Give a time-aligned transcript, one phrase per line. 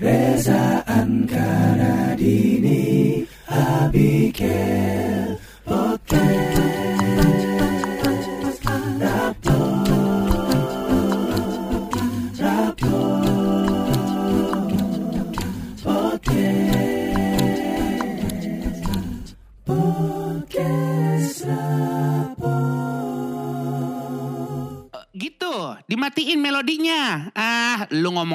[0.00, 5.09] Reza Ankara Dini Abigail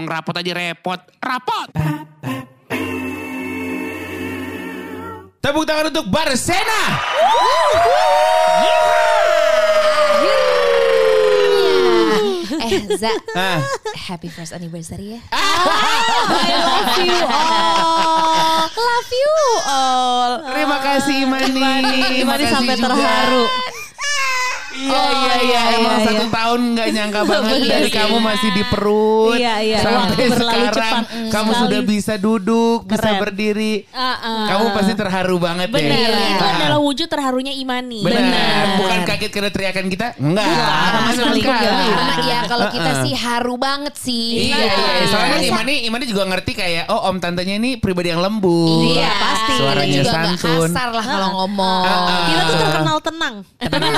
[0.05, 1.01] ngomong rapot aja repot.
[1.17, 1.67] Rapot.
[5.41, 6.81] Tepuk tangan untuk Barsena.
[12.65, 13.61] Eh, Za, Ah.
[14.09, 15.19] happy first anniversary ya.
[15.29, 18.65] I love you all.
[18.73, 19.33] Love you
[19.69, 20.31] all.
[20.49, 21.61] Terima kasih Imani.
[22.21, 23.05] Imani sampai juga.
[24.85, 26.31] Iya iya iya iya, emang iya, satu iya.
[26.31, 29.77] tahun nggak nyangka banget Bener dari kamu masih di perut Iya, iya.
[29.79, 31.61] sampai berlalu sekarang cepat kamu sekali.
[31.61, 33.19] sudah bisa duduk bisa Keren.
[33.19, 34.45] berdiri Uh-uh.
[34.47, 36.53] kamu pasti terharu banget Benar, ya itu Ah.
[36.55, 37.99] adalah wujud terharunya Imani.
[38.01, 38.63] Benar.
[38.77, 41.61] bukan kaget karena teriakan kita enggak sama sekali enggak.
[41.65, 43.03] Karena ya kalau kita Uh-uh.
[43.03, 44.27] sih haru banget sih.
[44.45, 45.05] Iya, iya, iya.
[45.07, 48.93] soalnya kan Imani, Imani juga ngerti kayak, oh om tantenya ini pribadi yang lembut.
[48.93, 49.53] Iya pasti.
[49.55, 50.67] Suaranya santun.
[50.67, 51.83] kasar lah kalau ngomong.
[51.83, 53.35] Ah, Kita tuh terkenal tenang.
[53.57, 53.93] Tenang,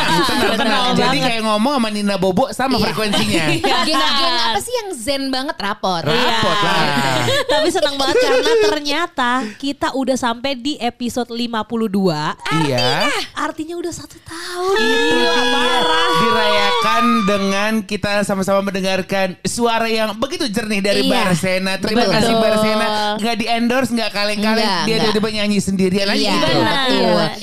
[0.54, 0.98] tenang, tenang.
[0.98, 2.84] Jadi kayak ngomong sama Nina Bobo sama Iya.
[2.84, 3.44] frekuensinya.
[3.88, 4.02] Geng-geng
[4.44, 6.04] apa sih yang zen banget rapor?
[6.04, 6.84] Rapot lah.
[7.52, 12.38] Tapi senang banget karena ternyata kita udah sampai di episode 52.
[12.64, 13.08] Iya.
[13.34, 14.76] Artinya udah satu tahun.
[14.76, 15.34] Itu dia.
[16.18, 21.14] Dirayakan dengan kita sama-sama mendengarkan suara yang begitu jernih dari Iya.
[21.24, 21.74] Barsena.
[21.78, 22.14] Terima Betul.
[22.14, 22.88] kasih Barsena.
[23.18, 24.70] Nggak di endorse, nggak kaleng-kaleng.
[24.86, 26.34] Dia tiba-tiba nyanyi sendirian aja Iya.
[26.36, 26.52] gitu.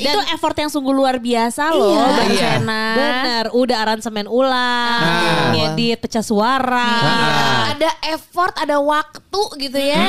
[0.04, 2.16] Itu effort yang sungguh luar biasa loh, Iya.
[2.16, 2.82] Barsena.
[2.94, 3.23] Iya.
[3.24, 5.48] Bener, udah aransemen ulang, Ah.
[5.50, 6.92] ngedit pecah suara.
[7.00, 7.72] Ah.
[7.72, 10.04] Ada effort, ada waktu gitu ya.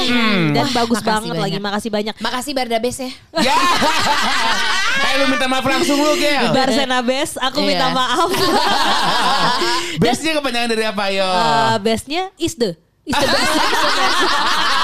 [0.52, 1.62] Dan Wah, bagus banget lagi, banyak.
[1.64, 2.16] makasih banyak.
[2.20, 3.10] Makasih Bardabes ya.
[3.42, 3.56] Ya.
[5.02, 6.52] Kayak lu minta maaf langsung lu, Gel.
[6.52, 7.68] Barsena Best, aku Iya.
[7.70, 8.30] minta maaf.
[10.04, 11.24] Bestnya kepanjangan dari apa, yo?
[11.24, 13.56] Eh, bestnya is the is the best.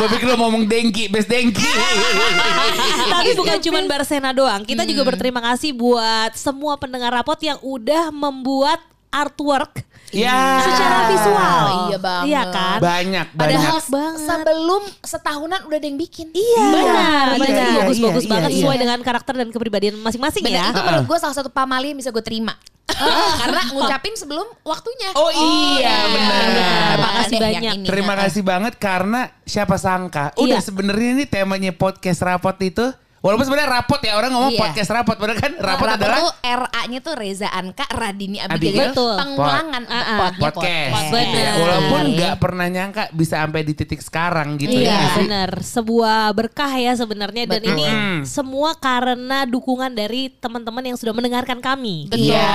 [0.00, 1.60] Gue pikir lo ngomong dengki, best dengki.
[3.12, 4.64] Tapi bukan cuma Barsena doang.
[4.64, 8.80] Kita juga berterima kasih buat semua pendengar rapot yang udah membuat
[9.12, 10.58] artwork Ya.
[10.66, 11.66] secara visual.
[11.86, 12.26] Iya banget.
[12.26, 12.78] Iya kan?
[12.82, 13.60] Banyak, banyak.
[13.60, 14.26] Padahal banget.
[14.26, 16.26] sebelum setahunan udah ada yang bikin.
[16.34, 17.26] Iya, benar.
[17.30, 17.54] Iya, Benar.
[17.62, 18.56] iya, Bagus-bagus iya, banget iya.
[18.58, 20.74] sesuai dengan karakter dan kepribadian masing-masing ya.
[20.74, 22.58] itu menurut gue salah satu pamali yang bisa gue terima.
[23.40, 25.10] Karena ngucapin sebelum waktunya.
[25.14, 26.40] Oh iya, benar.
[26.44, 26.94] benar.
[26.98, 27.74] Makasih Ada yang banyak.
[27.76, 27.86] ini.
[27.86, 30.32] Terima kasih banget karena siapa sangka.
[30.36, 30.66] Udah Iya.
[30.66, 34.60] sebenarnya ini temanya podcast rapot itu walaupun sebenarnya rapot ya orang ngomong Iya.
[34.62, 38.56] podcast rapot padahal kan rapot Rapor adalah tuh RA-nya tuh Reza Anka Radini Abigail.
[38.56, 38.90] Abigail.
[38.90, 39.14] Betul.
[39.14, 40.16] Pengulangan Ah, ah.
[40.18, 41.04] potnya podcast.
[41.10, 41.52] Benar.
[41.54, 45.00] Walaupun nggak pernah nyangka bisa sampai di titik sekarang gitu Iya, ya.
[45.10, 45.18] sih?
[45.22, 45.50] benar.
[45.60, 47.72] Sebuah berkah ya sebenarnya dan Betul.
[47.74, 48.18] ini Mm.
[48.24, 52.08] semua karena dukungan dari teman-teman yang sudah mendengarkan kami.
[52.08, 52.32] Betul.
[52.32, 52.48] Iya.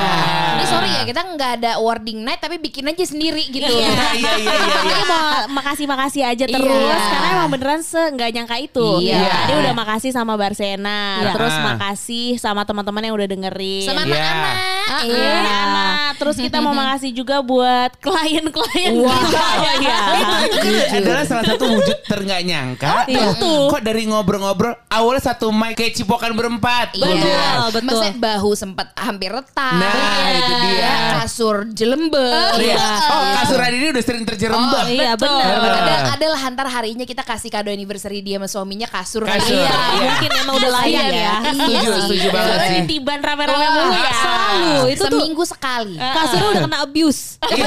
[0.56, 3.70] Ini sorry ya kita nggak ada wording night tapi bikin aja sendiri gitu.
[3.70, 3.90] Iya.
[4.16, 5.04] Iya, iya, iya, iya.
[5.06, 6.98] Mau makasih-makasih aja terus Iya.
[6.98, 8.88] karena emang beneran se nggak nyangka itu.
[9.00, 9.46] Iya.
[9.46, 11.32] Tadi udah makasih sama Barsena, Iya.
[11.36, 11.64] terus Ah.
[11.68, 13.84] makasih sama teman-teman yang udah dengerin.
[13.84, 14.16] Sama Iya.
[14.16, 14.56] anak-anak.
[14.86, 15.36] Ah, Iya.
[15.44, 15.96] anak.
[16.16, 19.12] Terus kita mau makasih juga buat klien-klien Wow.
[19.12, 19.48] kita.
[19.76, 20.00] Iya.
[20.48, 23.04] Itu kan adalah salah satu wujud terenggak nyangka.
[23.06, 23.36] Iya.
[23.36, 23.68] Betul.
[23.68, 26.96] Kok dari ngobrol-ngobrol awalnya satu mic kayak cipokan berempat.
[26.96, 27.68] Betul, Iya.
[27.68, 27.84] betul.
[27.84, 29.76] Maksudnya bahu sempat hampir retak.
[29.76, 29.92] Nah,
[30.32, 30.80] itu dia.
[30.80, 32.52] Ya, kasur jelembek.
[32.64, 32.88] Iya.
[33.12, 34.86] Oh, kasur ini udah sering terjerembab.
[34.86, 35.36] Oh, iya, Betul.
[35.36, 35.84] benar.
[35.84, 39.28] Ada adalah hantar harinya kita kasih kado anniversary dia sama suaminya kasur.
[39.28, 39.52] Kasur.
[39.52, 39.66] ya.
[39.66, 40.00] Iya, Iya.
[40.06, 41.34] mungkin emang udah layak ya.
[41.44, 42.00] Setuju, sih.
[42.00, 42.80] setuju banget Soalnya sih.
[42.80, 44.14] ditiban rame-rame mulu ya.
[44.16, 44.74] Selalu.
[44.88, 45.96] Itu tuh Seminggu sekali.
[45.98, 47.22] kasurnya udah kena abuse.
[47.46, 47.66] Iya,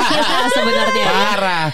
[0.56, 1.06] sebenarnya.
[1.06, 1.66] Parah.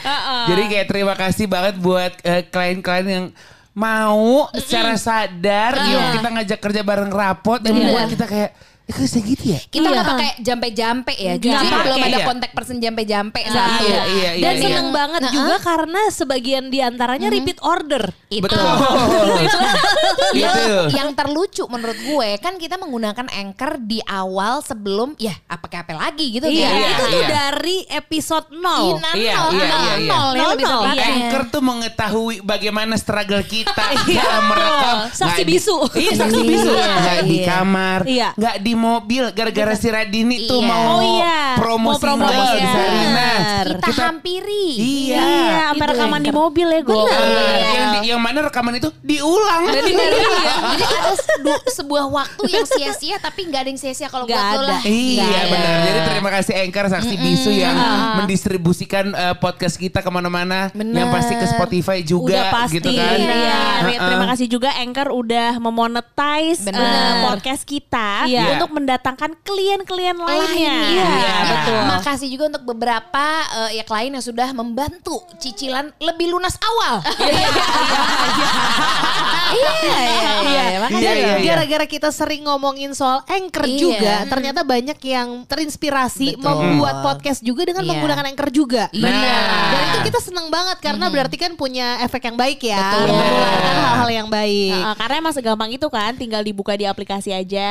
[0.47, 3.27] Jadi kayak terima kasih banget buat eh, klien-klien yang
[3.73, 7.95] mau secara sadar yuk kita ngajak kerja bareng rapot dan Bener.
[7.95, 8.51] buat kita kayak
[8.89, 9.61] kok bisa gitu ya?
[9.63, 9.93] Kita Iya.
[9.93, 11.33] nggak pakai jampe-jampe ya.
[11.37, 12.25] Jujur pakai, belum ada iya.
[12.25, 13.85] kontak person jampe-jampe Nah, satu.
[13.85, 14.63] iya, iya, iya, Dan iya.
[14.65, 18.09] seneng banget juga karena sebagian di antaranya repeat order.
[18.29, 18.45] Itu.
[18.45, 18.65] Betul.
[20.35, 20.75] yang, Itu.
[20.95, 25.95] yang terlucu menurut gue kan kita menggunakan anchor di awal sebelum ya apa kayak apa
[25.99, 26.81] lagi gitu Iya, kan.
[26.83, 27.29] itu tuh iya.
[27.29, 28.57] dari episode 0.
[28.95, 30.09] Ina, Iya, nol, iya, nol, iya, iya.
[30.09, 30.57] nol ya Nol, nol.
[30.59, 31.05] tepatnya.
[31.09, 34.97] Anchor tuh mengetahui bagaimana struggle kita Iya, dalam merekam.
[35.09, 35.77] Saksi Nggak di- bisu.
[35.95, 36.71] Iya saksi bisu.
[36.71, 37.47] Iya, Nggak di iya.
[37.47, 38.01] kamar.
[38.05, 38.29] Iya.
[38.35, 40.69] Nggak di mobil gara-gara si Radini tuh Iya.
[40.69, 41.41] mau Oh iya.
[41.55, 42.71] promo Mau promo single di iya.
[42.71, 43.31] Sarina.
[43.69, 44.67] Kita, hampiri.
[44.73, 45.19] Iya.
[45.19, 46.95] Iya, sampai rekaman di mobil ya gue.
[46.95, 49.63] Eh, yang, di- yang mana rekaman itu diulang.
[49.75, 49.93] Jadi
[50.79, 54.69] ada sedu- sebuah waktu yang sia-sia tapi nggak ada yang sia-sia kalau buat lo ada.
[54.71, 54.81] lah.
[54.83, 55.41] Iya ada.
[55.49, 55.77] benar.
[55.81, 57.77] Jadi terima kasih Anchor Saksi Bisu yang
[58.19, 60.71] mendistribusikan eh, podcast kita ke mana-mana.
[60.73, 63.17] Yang pasti ke Spotify juga udah pasti gitu kan.
[63.19, 63.61] Iya,
[63.99, 66.77] terima kasih juga Anchor udah memonetize eh,
[67.25, 68.57] podcast kita Iya.
[68.57, 70.77] untuk mendatangkan klien-klien lainnya.
[70.89, 71.35] Iya, Iya.
[71.45, 71.81] betul.
[71.89, 73.27] Makasih juga untuk beberapa
[73.67, 77.01] eh, ya klien yang sudah membantu cicilan lebih lunas awal.
[79.49, 80.65] Iya, iya, iya, iya.
[80.89, 83.79] Iya, iya, gara-gara kita sering ngomongin soal anchor Iya.
[83.81, 86.53] juga, ternyata banyak yang terinspirasi Betul.
[86.69, 87.91] membuat podcast juga dengan Iya.
[87.91, 88.93] menggunakan anchor juga.
[88.93, 89.41] Benar.
[89.73, 93.17] Dan itu kita seneng banget karena berarti kan punya efek yang baik ya, Betul.
[93.17, 94.73] menularkan hal-hal yang baik.
[94.75, 97.67] Heeh, karena emang segampang itu kan tinggal dibuka di aplikasi aja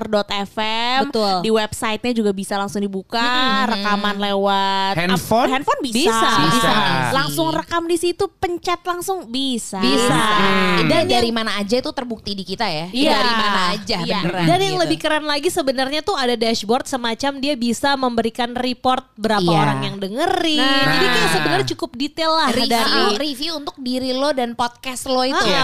[0.00, 1.34] anchor.fm Betul.
[1.44, 3.20] di websitenya juga bisa langsung dibuka
[3.66, 5.46] rekaman lewat Handphone?
[5.46, 6.30] ap- handphone bisa Bisa.
[6.40, 6.72] Bisa.
[7.12, 10.08] langsung rekam di situ pencet langsung bisa Bisa.
[10.10, 10.88] Hmm.
[10.88, 12.86] Dan dari mana aja itu terbukti di kita ya.
[12.90, 13.12] Iya.
[13.12, 14.18] Dari mana aja Iya.
[14.22, 14.44] beneran.
[14.46, 14.82] Dan yang gitu.
[14.82, 19.58] lebih keren lagi sebenarnya tuh ada dashboard semacam dia bisa memberikan report berapa Iya.
[19.58, 20.60] orang yang dengerin.
[20.60, 20.86] Nah.
[20.90, 25.22] Jadi kayak sebenarnya cukup detail lah review, dari review untuk diri lo dan podcast lo
[25.22, 25.36] itu.
[25.36, 25.60] Ah, Gitu.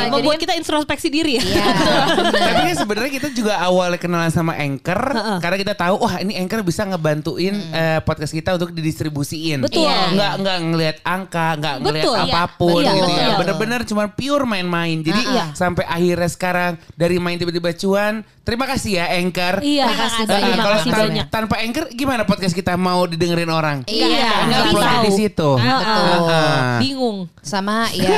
[0.00, 1.42] Jadi- membuat kita introspeksi diri ya.
[1.42, 1.64] Iya.
[2.34, 5.00] Tapi kan sebenarnya kita juga awalnya kenalan sama Anchor
[5.38, 9.64] karena kita tahu wah ini Anchor bisa ngebantuin eh, podcast kita untuk didistribusiin.
[9.64, 9.84] Betul.
[9.84, 10.16] Iya.
[10.16, 12.08] Nggak nggak ngelihat angka, nggak ngelihat.
[12.10, 12.22] Iya.
[12.26, 13.16] apa pun Iya, gitu ya.
[13.20, 13.38] betul.
[13.40, 14.98] Bener-bener cuma pure main-main.
[15.00, 15.22] Jadi
[15.52, 18.24] sampai akhirnya sekarang dari main tiba-tiba cuan.
[18.50, 19.54] Terima kasih ya Anchor.
[19.62, 20.56] Iya, Terima kasih banyak.
[20.58, 21.26] kalau kasih tan- banyak.
[21.30, 23.86] tanpa Anchor gimana podcast kita mau didengerin orang?
[23.86, 24.98] Iya, Nggak nggak upload bisa.
[25.00, 25.50] di situ.
[25.54, 26.02] Betul.
[26.10, 26.78] Heeh.
[26.80, 27.18] Bingung.
[27.40, 28.10] Sama ya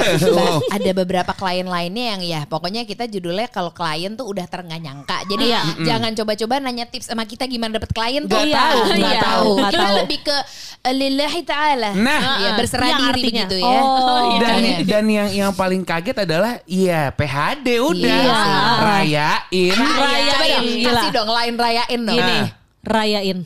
[0.66, 5.20] ada beberapa klien lainnya yang ya pokoknya kita judulnya kalau klien tuh udah ternyangka.
[5.26, 5.60] Jadi Iya.
[5.84, 8.32] jangan coba-coba nanya tips sama kita gimana dapet klien tuh.
[8.32, 8.56] Nggak Iya.
[8.58, 9.50] tahu, nggak nggak tahu.
[9.68, 9.96] Kita tahu.
[9.98, 10.36] lebih ke
[10.82, 11.90] eh, lillahi ta'ala.
[11.92, 12.20] Nah.
[12.40, 13.44] ya berserah Yang diri artinya.
[13.44, 13.78] begitu ya.
[13.78, 14.40] Oh, iya.
[14.40, 14.76] dan Iya.
[14.82, 18.40] dan yang yang paling kaget adalah iya PHD udah Iya.
[18.80, 20.21] rayain Rayain.
[20.24, 20.90] Coba dong, Gila.
[20.92, 22.16] kasih dong lain rayain dong.
[22.16, 22.46] Gini, Ah.
[22.84, 23.38] rayain.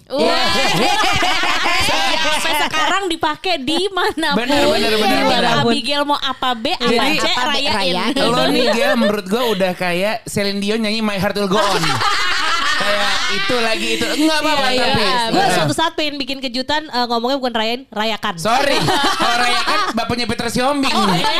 [2.36, 5.44] sampai sekarang dipakai di mana pun Bener, bener, bener, Mau bener.
[5.62, 8.12] Abigail mau apa B apa Jadi- C rayain rayain.
[8.18, 11.82] Lo nih dia menurut gue udah kayak Celine Dion nyanyi My Heart Will Go On.
[13.46, 15.02] itu lagi itu enggak apa-apa Iya, tapi.
[15.30, 15.54] Gue Nah.
[15.54, 18.34] suatu saat pengen bikin kejutan eh, ngomongnya bukan rayain, rayakan.
[18.36, 18.74] Sorry,
[19.22, 20.90] kalau rayakan bapaknya Peter Siombing.
[20.90, 21.38] Oh, iya.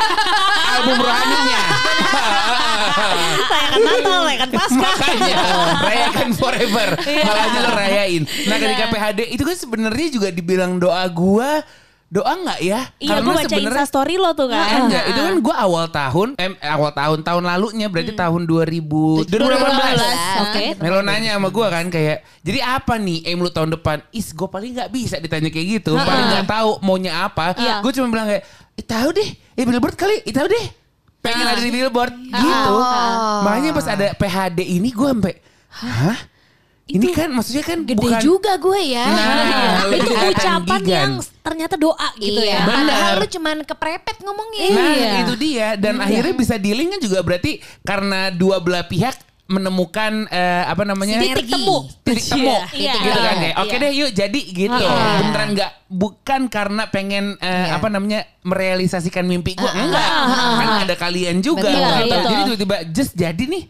[0.73, 1.61] Album rohaninya.
[3.50, 4.93] rayakan Natal, rayakan Paskah.
[4.94, 5.37] Makanya
[5.82, 6.88] rayakan forever.
[7.03, 7.25] Iya.
[7.25, 8.23] Makanya lo rayain.
[8.47, 11.67] Nah ketika PHD itu kan sebenarnya juga dibilang doa gua
[12.06, 12.81] doa nggak ya?
[12.97, 16.29] Iya gue baca sebenarnya- instastory lo tuh kan Ah, enggak, itu kan gue awal tahun,
[16.35, 20.14] eh, awal tahun tahun lalunya berarti tahun 2000 2018.
[20.41, 20.64] Oke.
[20.79, 24.06] Melo nanya sama gue kan kayak, jadi apa nih aim lu tahun depan?
[24.11, 27.55] Is gue paling nggak bisa ditanya kayak gitu, paling nggak tahu maunya apa.
[27.55, 27.82] Iya.
[27.82, 30.67] Gue cuma bilang kayak, eh, tahu deh, eh billboard kali, eh, tahu deh,
[31.19, 32.75] pengen ada di billboard gitu.
[33.43, 35.35] Makanya pas ada PHD ini gue sampai,
[35.75, 36.19] hah?
[36.87, 39.06] Ini kan maksudnya kan Gede bukan juga gue ya.
[39.11, 40.94] Nah, lebih itu ucapan gigan.
[40.94, 41.12] yang
[41.43, 42.62] ternyata doa gitu iya.
[42.62, 42.67] ya.
[42.67, 43.19] Padahal Benar.
[43.19, 44.62] lu cuman keprepet ngomongnya.
[44.71, 45.11] Nah Iya.
[45.27, 50.65] itu dia dan akhirnya bisa dealing kan juga berarti karena dua belah pihak menemukan eh,
[50.67, 52.94] apa namanya titik temu titik temu Iya.
[52.99, 53.43] gitu kan Iya.
[53.43, 55.06] kayak oke deh yuk jadi gitu Iya.
[55.23, 57.79] beneran nggak bukan karena pengen eh, Iya.
[57.79, 60.08] apa namanya merealisasikan mimpi gua enggak
[60.56, 62.06] kan ada kalian juga Betul, gitu.
[62.06, 62.31] betul.
[62.31, 63.64] jadi tiba-tiba just jadi nih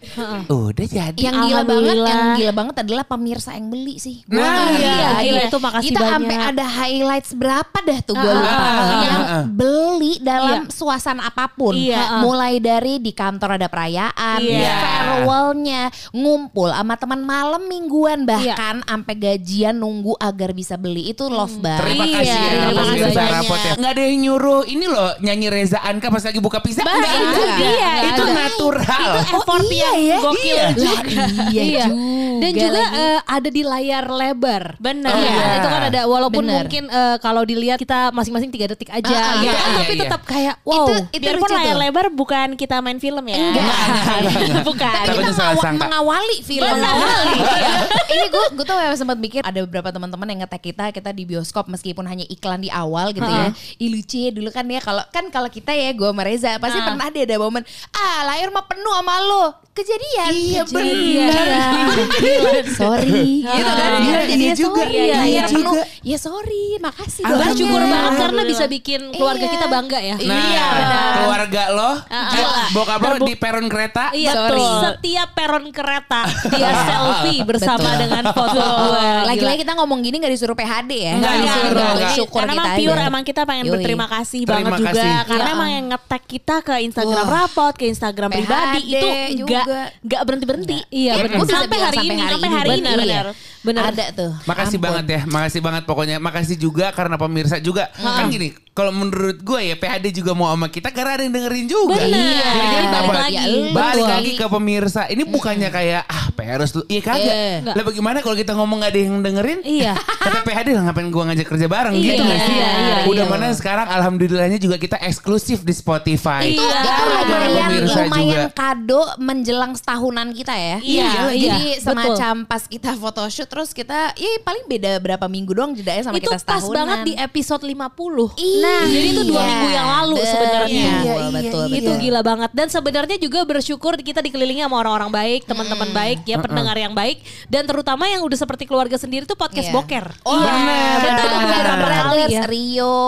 [0.47, 4.21] udah jadi Yang gila banget, yang gila banget adalah pemirsa yang beli sih.
[4.27, 6.13] Gua Nah, iya, gila, itu makasih Kita banyak.
[6.13, 8.53] sampai ada highlights berapa dah tuh gue lupa.
[8.53, 9.45] ah, yang ah, ah.
[9.47, 11.73] beli dalam suasana apa pun.
[11.73, 12.21] Iya.
[12.21, 14.75] Mulai dari di kantor ada perayaan, Iya.
[14.77, 18.29] farewellnya, ngumpul sama teman malam mingguan Iya.
[18.29, 21.83] bahkan sampai gajian nunggu agar bisa beli itu love banget.
[21.87, 23.73] Terima Iya, kasih ya terima kasih ya.
[23.77, 26.83] Nggak ada yang nyuruh ini loh nyanyi Reza Anka pas lagi buka pizza.
[26.83, 27.39] Nggak Nggak ada.
[27.39, 27.57] ada.
[27.57, 28.35] Iya, Itu Nggak ada.
[28.37, 29.11] natural.
[29.27, 30.17] effort iya yang ya?
[30.19, 30.67] gokil Iya.
[30.77, 31.01] Lah,
[31.49, 31.85] iya, Iya.
[31.87, 34.65] juga Dan juga eh, ada di layar lebar.
[34.77, 35.09] Bener.
[35.09, 35.47] Oh, Iya, iya.
[35.57, 36.57] itu kan ada walaupun Bener.
[36.61, 39.93] mungkin eh, kalau dilihat kita masing-masing tiga detik aja Ah, ah, gitu, iya, iya, tapi
[39.93, 40.03] iya.
[40.03, 40.87] tetap kayak wow.
[40.87, 41.81] Itu- itu Biarpun layar tuh.
[41.81, 43.37] lebar bukan kita main film ya.
[43.39, 45.05] Takutnya bukan.
[45.07, 45.83] kita salah ngawa- sangka.
[45.83, 47.39] mengawali film mengawali.
[48.13, 51.67] ini gue gue tuh sempat mikir ada beberapa teman-teman yang ngetek kita kita di bioskop
[51.67, 53.53] meskipun hanya iklan di awal gitu ya.
[53.77, 56.79] Ih lucu ya dulu kan ya kalau kan kalau kita ya gue sama Reza pasti
[56.79, 56.87] Ah.
[56.87, 57.61] pernah deh ada momen
[57.93, 60.33] ah layar mah penuh sama lo kejadian.
[60.33, 61.29] Iya, Kejadian.
[61.29, 62.65] bener.
[62.81, 63.91] Sorry gitu kan.
[63.99, 65.53] Iya, iya dia juga, sorry, iya juga.
[65.53, 65.75] penuh.
[66.01, 67.23] Ya sorry, makasih.
[67.23, 67.93] Bersyukur doanya.
[67.93, 69.53] banget karena bisa bikin keluarga Iya.
[69.53, 70.17] kita bangga ya.
[70.17, 71.13] Nah, Iya, benar.
[71.15, 72.63] keluarga lo, Gila.
[72.73, 74.05] bokap lo di peron kereta.
[74.13, 74.65] Iya, Sorry.
[74.83, 78.01] setiap peron kereta dia selfie bersama Betul.
[78.01, 79.05] dengan foto gue.
[79.29, 81.13] Lagi-lagi kita ngomong gini gak disuruh PHD ya.
[81.15, 81.89] Enggak Nggak disuruh.
[82.17, 85.13] Syukur karena kita emang pure emang kita pengen berterima kasih Banget juga kasih.
[85.25, 85.55] karena Iya.
[85.55, 89.61] emang yang nge-tag kita ke Instagram rapot ke Instagram PHD pribadi itu juga.
[89.63, 91.37] enggak enggak berhenti berhenti Iya, Ya, benar.
[91.37, 93.27] gua bisa Sampai hari ini, sampai hari ini, Bener, bener.
[93.61, 93.83] Bener.
[93.85, 94.31] Ada tuh.
[94.45, 94.87] Makasih Ampun.
[94.87, 96.17] banget ya, makasih banget pokoknya.
[96.19, 97.91] Makasih juga karena pemirsa juga.
[97.93, 101.65] Kan gini, kalau menurut gue ya PHD juga mau sama kita karena ada yang dengerin
[101.65, 101.97] juga.
[101.97, 102.13] Bener.
[102.37, 103.37] Jadi kita Balik dapat lagi.
[103.73, 104.13] balik Betul.
[104.13, 105.03] lagi ke pemirsa.
[105.09, 106.85] Ini bukannya kayak ah PR tuh.
[106.85, 107.25] Iya kagak.
[107.25, 107.73] Iya.
[107.73, 109.61] Lah bagaimana kalau kita ngomong gak ada yang dengerin?
[109.65, 109.97] Iya.
[110.29, 112.53] Kata PHD lah ngapain gua ngajak kerja bareng Iya, gitu gak sih?
[112.53, 113.33] iya, iya, Udah iya.
[113.33, 116.53] mana sekarang alhamdulillahnya juga kita eksklusif di Spotify.
[116.53, 116.61] Iya.
[116.77, 118.45] Itu lumayan, pemirsa lumayan juga.
[118.53, 120.77] kado menjelang setahunan kita ya.
[120.85, 121.81] Iya, iya, Jadi betul.
[121.81, 126.29] semacam pas kita photoshoot terus kita, ya paling beda berapa minggu doang jedanya sama itu
[126.29, 126.77] kita pas setahunan.
[126.77, 128.37] banget di episode 50.
[128.37, 128.66] Iya.
[128.67, 130.67] Nah, jadi itu dua minggu yang lalu sebenarnya.
[130.67, 131.77] Betul, Iya, iya, betul, iya.
[131.79, 136.37] Itu gila banget dan sebenarnya juga bersyukur kita dikelilingi sama orang-orang baik, teman-teman baik, ya
[136.37, 139.75] pendengar yang baik dan terutama yang udah seperti keluarga sendiri tuh podcast Iya.
[139.75, 140.07] boker.
[140.23, 141.39] Oh, Bener, Kita bener.
[141.39, 142.43] udah beberapa Kali ya.
[142.47, 142.99] Rio,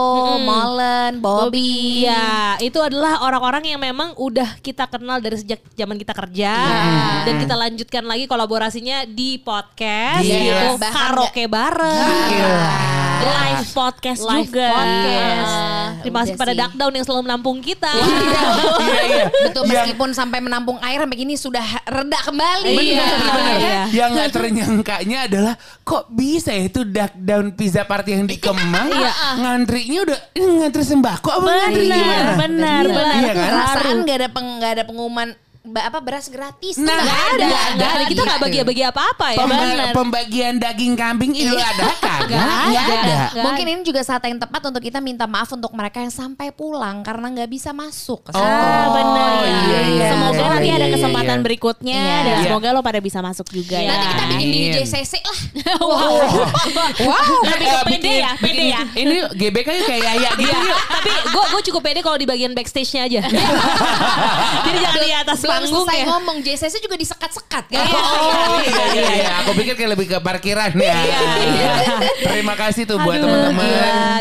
[0.41, 2.03] Molen, Bobby.
[2.03, 6.53] Iya, itu adalah orang-orang yang memang udah kita kenal dari sejak zaman kita kerja
[7.23, 10.39] dan kita lanjutkan lagi kolaborasinya di podcast Iya.
[10.39, 13.18] yaitu Bahkan karaoke bareng.
[13.21, 15.53] Live podcast Live juga podcast.
[15.99, 16.53] Terima kasih kepada.
[16.55, 17.93] Duckdown yang selalu menampung kita.
[18.79, 19.25] Iya, iya.
[19.29, 22.73] Betul Yang- meskipun sampai menampung air sampai gini sudah reda kembali.
[22.73, 23.57] Iya, Bener.
[23.59, 23.81] iya.
[23.91, 28.89] Yang nggak ternyangkanya adalah kok bisa ya itu duck down pizza party yang di Kemang
[29.37, 32.33] ngantrinya udah ini ngantri sembako apa ngantri benar gimana?
[32.39, 33.51] benar benar Iya kan?
[33.53, 35.29] Perasaan gak ada peng, gak ada pengumuman
[35.71, 36.75] apa beras gratis.
[36.77, 38.47] Nah, nggak ada, nggak Nggak ada, kita nggak Gitu.
[38.49, 39.39] bagi-bagi apa-apa ya.
[39.39, 39.93] Pemba- bener.
[39.93, 42.39] pembagian daging kambing Idul Adha kagak
[42.71, 43.19] nggak ada.
[43.29, 46.49] Nggak Mungkin ini juga saat yang tepat untuk kita minta maaf untuk mereka yang sampai
[46.51, 48.21] pulang karena nggak bisa masuk.
[48.21, 48.49] ke Oh, sana.
[48.49, 49.31] Ah, benar.
[49.39, 51.45] iya, iya, semoga iya, nanti iya, ada iya, kesempatan iya.
[51.45, 52.17] berikutnya Iya.
[52.19, 52.45] dan Iya.
[52.45, 53.91] semoga lo pada bisa masuk juga ya.
[53.91, 54.61] Nanti kita bikin di.
[54.75, 55.39] JCC lah.
[56.99, 58.81] Wow, lebih ke Eh, pede ya, pede ya.
[58.91, 62.53] Ini GBK yuk kayak Yaya gitu Iya, tapi gue gue cukup pede kalau di bagian
[62.53, 63.21] backstage-nya aja.
[64.67, 66.07] Jadi jangan di atas Selesai ya.
[66.09, 67.87] ngomong JCC juga disekat-sekat kan.
[67.89, 69.31] Oh iya iya iya.
[69.41, 70.97] Aku pikir kayak lebih ke parkiran ya.
[72.21, 73.67] Terima kasih tuh buat teman-teman.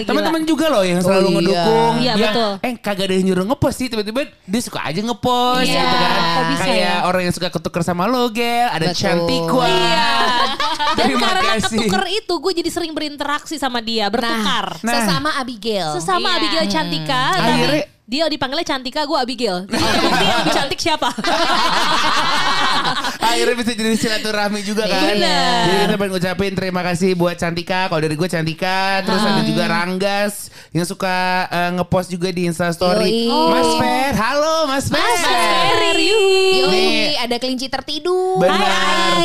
[0.04, 1.36] Teman-teman juga loh yang selalu Oh, iya.
[1.36, 1.94] ngedukung.
[1.98, 2.52] Iya, Yang, betul.
[2.62, 6.44] Eh kagak ada yang nyuruh ngepost sih tiba-tiba dia suka aja ngepost Iya, gitu kan.
[6.48, 6.96] bisa Kayak ya?
[7.04, 8.98] orang yang suka ketuker sama lo Gel, ada Betul.
[8.98, 9.66] Cantikwa.
[9.68, 10.10] Iya.
[10.98, 11.78] Dan Terima karena kasih.
[11.80, 14.80] ketuker itu gue jadi sering berinteraksi sama dia, bertukar.
[14.82, 14.94] Nah.
[14.96, 15.90] Sesama Abigail.
[15.94, 16.38] Sesama Iya.
[16.38, 19.68] Abigail Cantika, tapi Akhirnya- dia dipanggilnya Cantika, gue Abigail.
[20.08, 21.12] Bukti yang lebih cantik siapa?
[23.28, 25.12] Akhirnya bisa jadi silaturahmi juga kan.
[25.12, 25.68] Bener.
[25.68, 27.92] Jadi kita pengen ngucapin terima kasih buat Cantika.
[27.92, 29.04] Kalau dari gue Cantika.
[29.04, 33.28] Terus ada juga Ranggas yang suka eh, ngepost juga di Instastory.
[33.28, 33.52] Yoi.
[33.52, 35.04] Mas Fer, halo Mas Fer.
[35.04, 36.08] Mas Ferry.
[36.64, 38.40] Yoi, ada kelinci tertidur.
[38.40, 39.20] Benar.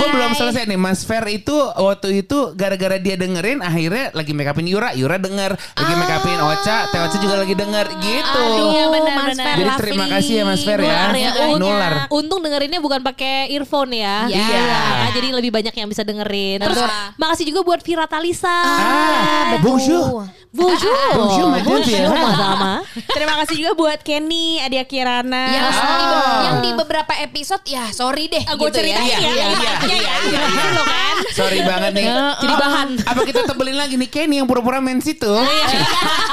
[0.00, 0.80] Gue belum selesai nih.
[0.80, 5.52] Mas Fer itu waktu itu gara-gara dia dengerin akhirnya lagi make upin Yura, Yura denger.
[5.52, 8.21] Lagi make upin Ocha, Teh Ocha juga lagi denger gitu.
[8.22, 9.46] Aduh, Iya, benar, Mas benar.
[9.46, 10.86] Fer Jadi terima kasih ya Mas Fer ya.
[10.86, 11.92] Nular ya, Nular.
[12.08, 14.26] Untung dengerinnya bukan pakai earphone ya.
[14.30, 14.62] Iya.
[15.02, 16.62] Nah, jadi lebih banyak yang bisa dengerin.
[16.62, 16.80] Terus
[17.18, 18.50] makasih juga buat Vira Talisa.
[18.52, 20.26] Ah, bonjour.
[20.52, 20.92] Bonjour.
[21.16, 22.36] Bonjour, Madame Bonjour, Vira.
[22.36, 22.72] sama.
[23.16, 25.48] Terima kasih juga buat Kenny, Adia Kirana.
[25.48, 25.80] Yang, Ah.
[25.90, 29.16] di, be- yang di beberapa episode ya sorry deh Ah, gue gitu ceritain ya.
[29.16, 29.96] ya, Iya, ini iya, makanya iya, ya.
[29.96, 30.40] iya, iya.
[30.44, 31.14] Gitu kan.
[31.32, 32.04] Sorry banget nih.
[32.36, 32.88] Jadi bahan.
[33.02, 35.32] Apa kita tebelin lagi nih Kenny yang pura-pura main situ?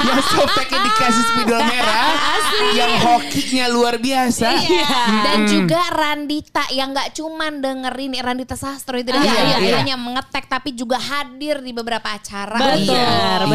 [0.00, 2.12] yang softteknya dikasih spidol merah.
[2.70, 4.48] Yang hokinya luar biasa.
[5.24, 9.76] Dan juga Randita yang nggak cuman dengerin Randita Sastro itu Ah, dia iya, iya.
[9.78, 12.60] hanya mengetek tapi juga hadir di beberapa acara.
[12.60, 13.48] Betul, Iya,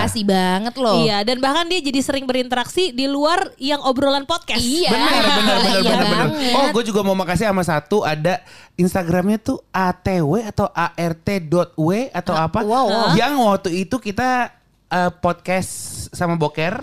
[0.00, 1.04] makasih banget loh.
[1.04, 4.64] Iya, dan bahkan dia jadi sering berinteraksi di luar yang obrolan podcast.
[4.64, 4.90] Iya.
[4.90, 6.56] Benar, benar, benar, Iya benar, benar.
[6.56, 8.40] Oh, gue juga mau makasih sama satu ada
[8.80, 12.58] Instagramnya tuh atw atau art.w atau apa?
[12.64, 13.08] wow, wow.
[13.12, 14.59] Yang waktu itu kita
[14.90, 15.70] eh, podcast
[16.10, 16.82] sama Boker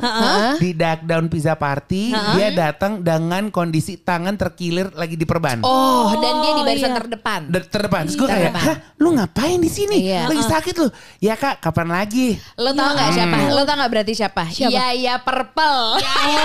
[0.57, 2.15] di Duck Down Pizza Party.
[2.33, 5.61] Dia datang dengan kondisi tangan terkilir lagi diperban.
[5.61, 6.97] Oh, dan dia di barisan iya.
[6.97, 7.41] terdepan.
[7.45, 8.03] De- terdepan.
[8.07, 8.63] Terus gue kayak, Terdepan.
[8.63, 9.97] Hah, lu ngapain di sini?
[10.07, 10.31] Iya.
[10.31, 10.87] Lagi sakit lu?
[11.19, 12.39] Ya kak, kapan lagi?
[12.55, 13.37] Lo tau nggak siapa?
[13.51, 14.43] Lo tau nggak berarti siapa?
[14.47, 14.71] Siapa?
[14.71, 15.79] Iya, iya Purple.
[15.99, 16.43] Oh iya,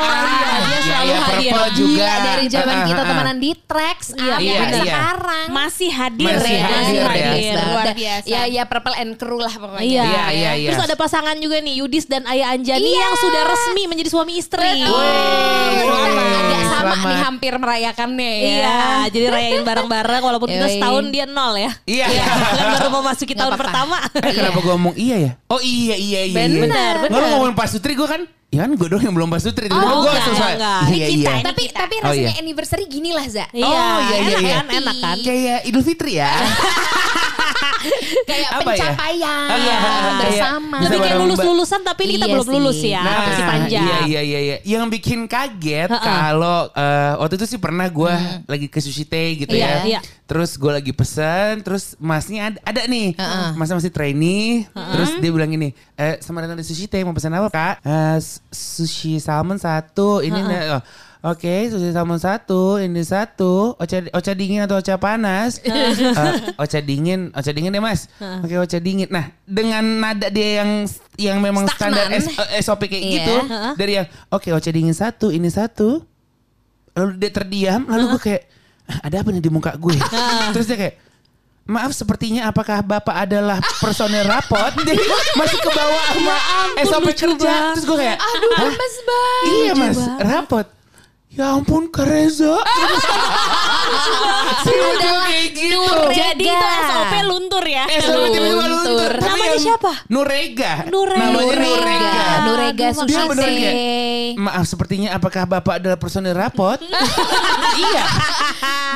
[0.58, 1.52] dia Iya, selalu iya, hadir.
[1.54, 2.02] Purple juga.
[2.02, 4.82] Gila dari zaman Ah, kita temenan di Trax Iya, iya, iya.
[4.82, 5.46] sekarang.
[5.48, 6.64] Masih hadir Masih ya.
[6.66, 7.06] hadir ya.
[7.06, 7.70] Hadir, Banget.
[7.70, 8.26] Luar Dan- biasa.
[8.26, 9.86] Ya, ya Purple and Crew lah pokoknya.
[9.86, 10.02] Iya.
[10.02, 10.68] Iya, iya, iya.
[10.74, 12.96] Terus ada pasangan juga juga nih Yudis dan Ayah Anjani Iya.
[12.98, 14.72] yang sudah resmi menjadi suami istri.
[14.80, 14.88] Betul.
[14.88, 15.84] Wey,
[16.32, 17.04] Agak sama selamat.
[17.04, 18.48] nih hampir merayakannya ya.
[18.48, 18.80] Iya,
[19.12, 21.72] jadi rayain bareng-bareng walaupun kita setahun dia nol ya.
[21.84, 22.08] Iya.
[22.32, 23.64] kan baru memasuki Nggak tahun apa-apa.
[23.68, 23.96] pertama.
[24.18, 25.32] Eh, kenapa gue ngomong iya ya?
[25.46, 26.40] Oh iya iya iya.
[26.40, 26.56] Iya.
[26.58, 26.94] bener.
[27.04, 28.24] Nggak, lu ngomongin Pak Sutri gue kan.
[28.48, 29.64] Ya kan gue doang yang belum Pak Sutri.
[29.66, 30.52] Oh, gue enggak, selesai.
[30.56, 30.80] enggak.
[30.82, 31.32] Iya Ini kita, iya.
[31.32, 31.76] ini Tapi kita.
[31.78, 32.32] tapi Oh, rasanya iya.
[32.38, 33.44] anniversary gini lah Za.
[33.50, 34.54] Iya, Oh, iya, iya, enak iya.
[34.54, 35.16] kan, enak kan.
[35.20, 36.32] Kayak Idul Fitri ya.
[38.30, 38.64] Kayak Apa ya?
[38.64, 39.76] pencapaian Iya,
[40.18, 40.76] bersama.
[40.80, 42.90] Lebih kayak lulus-lulusan tapi ini kita Iya belum lulus sih.
[42.90, 43.00] ya.
[43.00, 43.82] Nah, masih panjang.
[43.82, 44.56] Iya iya iya iya.
[44.64, 46.02] Yang bikin kaget Ha-ha.
[46.02, 48.14] kalau eh, waktu itu sih pernah gue
[48.46, 49.84] lagi ke sushi teh gitu Iya, ya.
[49.88, 50.00] iya.
[50.24, 53.12] Terus gue lagi pesen, terus masnya ada, ada nih.
[53.14, 53.52] Ha-ha.
[53.52, 54.64] Masnya masih trainee.
[54.72, 57.74] Terus dia bilang gini, eh sama datang di sushi teh mau pesan apa kak?
[58.16, 60.20] S- sushi salmon satu.
[60.20, 60.82] Ini nih, oh,
[61.22, 65.62] Oke, sushi salmon satu, ini satu, ocha, ocha dingin atau ocha panas?
[65.62, 68.10] Eh, ocha dingin, ocha dingin deh mas.
[68.42, 69.06] Oke, ocha dingin.
[69.06, 70.82] Nah, dengan nada dia yang
[71.14, 72.10] yang memang standar.
[72.10, 73.14] S- eh, SOP kayak Iya.
[73.14, 73.34] gitu,
[73.78, 76.02] dari yang oke ocha dingin satu, ini satu,
[76.92, 78.42] lalu dia terdiam, lalu gue kayak
[78.84, 79.94] "Ah, ada apa nih di muka gue?
[80.52, 80.96] Terus dia kayak
[81.62, 84.74] Maaf sepertinya apakah Bapak adalah personel rapot?
[84.82, 84.98] Jadi
[85.32, 86.36] masih ke bawah sama
[86.82, 87.78] SOP kerja.
[87.78, 88.66] Terus gue kayak Aduh, "Hah?
[88.66, 89.44] lemes banget.
[89.46, 90.66] Iya mas, rapot.
[91.32, 92.60] Ya ampun Kak Reza.
[94.62, 95.80] Si lucu kayak gitu.
[96.12, 97.84] Jadi itu SOP luntur ya.
[97.88, 99.10] SOP tiba-tiba luntur.
[99.16, 99.92] Tapi Namanya siapa?
[100.12, 100.72] Nurega.
[100.86, 101.18] Nurega.
[101.24, 102.14] Namanya Nurega,
[102.46, 102.86] Nurega.
[103.08, 103.74] Dia kayak,
[104.38, 106.78] Maaf sepertinya apakah Bapak adalah personil rapot?
[107.82, 108.04] iya.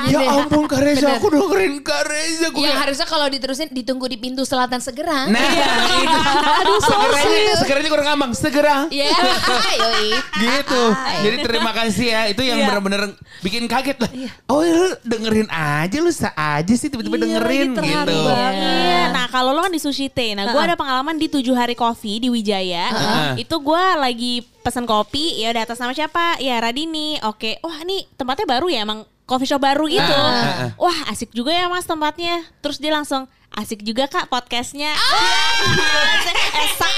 [0.07, 2.47] Ya ampun Kak Reza, aku dengerin Kak Reza.
[2.53, 5.27] Gue Yang kayak, harusnya kalau diterusin ditunggu di pintu selatan segera.
[5.27, 5.41] Nah,
[6.05, 6.19] itu.
[6.63, 8.33] Aduh, segeranya, segeranya kurang ngambang.
[8.37, 8.77] Segera.
[8.93, 10.09] Iya, yoi.
[10.37, 10.83] Gitu.
[11.27, 12.23] Jadi terima kasih ya.
[12.27, 12.67] Itu yang Iya.
[12.69, 13.03] benar-benar
[13.41, 14.11] bikin kaget lah.
[14.47, 18.27] Oh, lu dengerin aja lu sa aja sih tiba-tiba dengerin Iya, lagi terharu gitu.
[18.27, 19.09] banget.
[19.11, 22.19] Nah kalau lo kan di Sushi Teh, nah gue ada pengalaman di tujuh hari kopi
[22.19, 22.87] di Wijaya.
[22.89, 23.31] Heeh.
[23.43, 26.39] Itu gue lagi pesan kopi, ya udah atas nama siapa?
[26.39, 27.19] Ya Radini.
[27.23, 30.07] Oke, wah ini tempatnya baru ya emang coffee shop baru gitu.
[30.07, 30.71] Ah, ah, ah.
[30.79, 32.41] Wah asik juga ya mas tempatnya.
[32.59, 34.95] Terus dia langsung asik juga kak podcastnya.
[36.57, 36.95] Esak.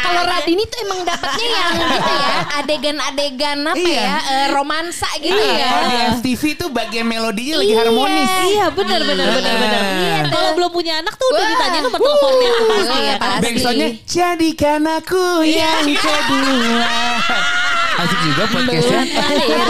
[0.00, 4.00] Kalau Radini tuh emang dapetnya yang gitu ya, adegan-adegan apa Iya.
[4.00, 5.68] ya, eh, romansa gitu Iya, ya.
[5.68, 7.78] Kalau di FTV tuh bagian melodinya lagi Iya.
[7.78, 8.30] harmonis.
[8.48, 9.82] Iya benar benar benar benar.
[9.94, 11.50] Iya, Kalau belum punya anak tuh udah Wah.
[11.52, 13.20] ditanyain nomor teleponnya tuh pasti ya kan.
[13.20, 13.44] pasti.
[13.44, 16.94] Backsoundnya jadikan aku yang kedua.
[17.98, 19.02] Asik juga podcastnya.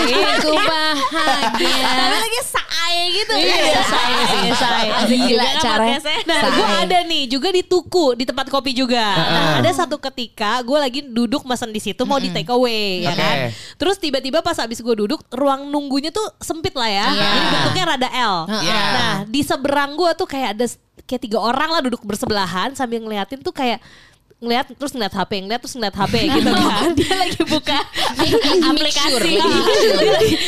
[0.04, 1.88] Diriku bahagia.
[1.88, 3.32] Tapi lagi sae gitu.
[3.32, 4.86] Iya, sae sih, sae.
[4.92, 5.98] Asik Gila juga kan cara-.
[6.28, 9.00] Nah gue ada nih juga di tuku di tempat kopi juga.
[9.00, 13.14] Nah, ada satu ketika gue lagi duduk mesen di situ mau di take away ya
[13.16, 13.36] kan.
[13.80, 17.06] Terus tiba-tiba pas habis gue duduk ruang nunggunya tuh sempit lah ya.
[17.10, 17.28] Iya.
[17.30, 18.36] Ini bentuknya rada L.
[18.60, 18.82] Iya.
[18.92, 20.66] Nah di seberang gue tuh kayak ada
[21.08, 23.80] kayak tiga orang lah duduk bersebelahan sambil ngeliatin tuh kayak
[24.40, 26.90] ngeliat terus ngeliat HP, ngeliat terus ngeliat HP gitu kan.
[26.92, 27.78] Dia lagi buka
[28.62, 29.36] aplikasi.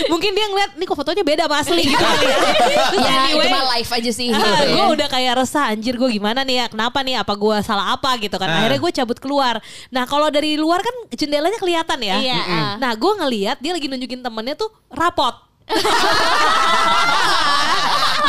[0.09, 2.17] Mungkin dia ngeliat nih kok fotonya beda sama asli gitu ya.
[2.17, 4.29] Terus Ya, itu anyway, mah live aja sih.
[4.29, 4.73] Ah, gitu ya.
[4.73, 8.17] gue udah kayak resah anjir gue gimana nih ya kenapa nih apa gue salah apa
[8.17, 8.57] gitu kan Ah.
[8.59, 9.55] akhirnya gue cabut keluar
[9.89, 12.73] nah kalau dari luar kan jendelanya kelihatan ya Iya, ah.
[12.77, 15.37] nah gue ngeliat dia lagi nunjukin temennya tuh rapot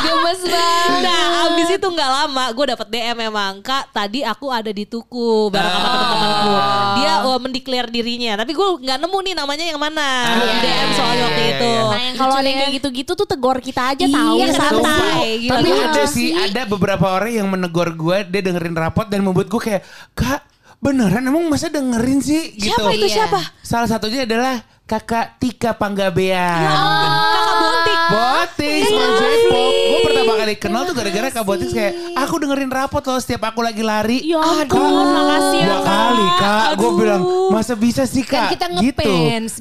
[0.03, 1.01] Gemes banget.
[1.03, 5.47] Nah abis itu nggak lama gue dapet DM memang Kak tadi aku ada di tuku
[5.49, 6.53] bareng sama teman-temanku
[6.99, 10.89] Dia uh, mendeklar dirinya Tapi gue nggak nemu nih namanya yang mana Di iya, DM
[10.93, 11.83] soalnya iya, waktu iya, itu iya.
[11.87, 14.59] Nah yang kalau ada yang kayak gitu-gitu tuh tegor kita aja Iya, tahu santai.
[14.59, 15.27] santai.
[15.39, 19.47] Gila, Tapi ada sih, ada beberapa orang yang menegur gue, dia dengerin rapot dan membuat
[19.49, 19.81] gue kayak,
[20.13, 20.41] kak
[20.83, 22.53] beneran emang masa dengerin sih?
[22.59, 22.75] Gitu.
[22.75, 23.15] Siapa itu Iya.
[23.23, 23.39] siapa?
[23.63, 26.59] Salah satunya adalah kakak Tika Panggabean.
[26.59, 29.71] Kakak Botik Botis, Manjai Pop.
[29.73, 33.63] Gue pertama kali kenal tuh gara-gara Kak Botis kayak, aku dengerin rapot loh setiap aku
[33.63, 34.19] lagi lari.
[34.27, 36.97] Ya ampun, makasih ya Dua kali kak, gue Aduh.
[36.99, 38.59] bilang masa bisa sih Kan kak?
[38.59, 39.11] kita gitu.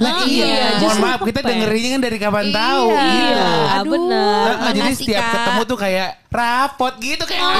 [0.03, 4.47] Nah Ah, iya, iya, mohon maaf kita dengerinnya kan dari kapan tahu Iya, ah, bener.
[4.59, 7.53] Nah, jadi setiap ketemu tuh kayak rapot gitu kayak ah,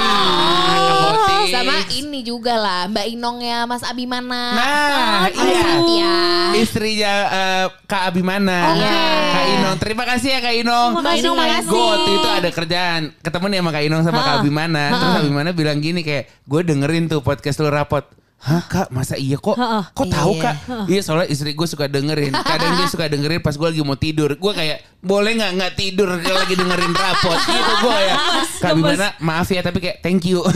[0.73, 1.49] Kak Botis.
[1.53, 4.41] Sama ini juga lah Mbak Inongnya Mas Abimana.
[4.57, 5.61] Nah, Oh, iya.
[5.61, 6.15] Satya.
[6.57, 8.73] Istrinya eh, Kak Abimana.
[8.73, 9.05] Oke.
[9.29, 9.77] Kak Inong.
[9.77, 10.91] Terima kasih ya Kak Inong.
[10.97, 11.69] Makasih, Inong, makasih.
[11.69, 13.01] Gue waktu itu ada kerjaan.
[13.21, 14.83] Ketemu nih sama Kak Inong sama Kak Abimana.
[14.91, 18.03] Terus Abimana bilang gini kayak, gue dengerin tuh podcast lu rapot.
[18.43, 19.55] Hah kak masa iya kok
[19.95, 20.43] Kok tahu Iya.
[20.43, 20.55] kak
[20.91, 24.35] Iya soalnya istri gue suka dengerin Kadang dia suka dengerin pas gue lagi mau tidur
[24.35, 28.15] Gue kayak boleh nggak nggak tidur kalau lagi dengerin rapot gitu gue ya.
[28.55, 30.39] Kak Bimana maaf ya tapi kayak thank you.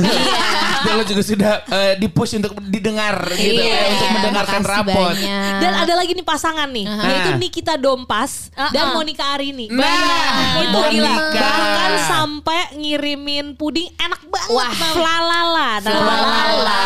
[0.78, 3.76] Dan lo juga sudah eh, di-push untuk didengar gitu Iya.
[3.76, 4.96] eh, untuk mendengarkan rapot.
[5.12, 5.60] banyak.
[5.60, 7.04] Dan ada lagi nih pasangan nih, Nah.
[7.04, 8.96] yaitu Nikita Dompas dan Uh-uh.
[8.96, 9.68] Monica Arini.
[9.68, 9.84] Nah,
[10.62, 11.14] itu gila.
[11.28, 14.50] Bahkan sampai ngirimin puding enak banget.
[14.50, 14.72] Wah.
[14.88, 15.70] flalala.
[15.78, 16.82] Nah, Flalala.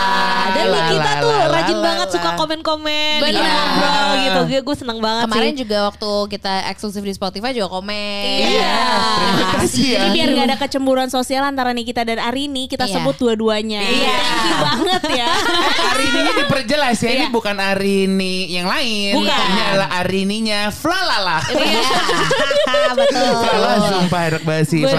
[0.51, 3.17] Dan Nikita tuh rajin banget suka komen-komen.
[3.21, 3.43] Benar.
[3.43, 4.39] ngobrol gitu.
[4.41, 8.23] Gue gue seneng banget Kemarin juga waktu kita eksklusif di Spotify juga komen.
[8.49, 8.75] Iya.
[9.21, 9.99] Terima kasih ya.
[9.99, 12.93] Jadi biar gak ada kecemburuan sosial antara Nikita dan Arini, kita Iya.
[12.97, 13.79] sebut dua-duanya.
[13.79, 14.17] Iya.
[14.17, 15.29] Thank you banget ya.
[15.87, 19.13] Arininya diperjelas ya, ini bukan Arini yang lain.
[19.17, 19.39] Bukan.
[19.47, 21.39] Ini adalah Arininya Flalala.
[21.47, 21.81] Iya.
[22.97, 23.29] Betul.
[23.37, 24.81] Flalala sumpah enak banget sih.
[24.83, 24.91] Oh,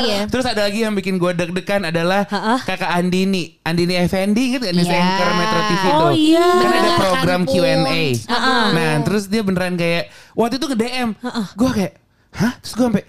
[0.00, 0.26] Iya.
[0.26, 2.58] Terus ada lagi yang bikin gue deg-degan adalah Ha-ah.
[2.60, 3.58] kakak Andini.
[3.62, 4.98] Andini Effendi inget gak nih Iya.
[4.98, 6.10] anchor Metro TV Oh tuh?
[6.12, 6.46] iya.
[6.56, 7.40] Kan ada program.
[7.42, 8.00] Q&A.
[8.70, 11.08] Nah terus dia beneran kayak waktu itu ke DM.
[11.56, 11.92] Gue kayak
[12.36, 12.52] hah?
[12.62, 13.04] Terus gue sampai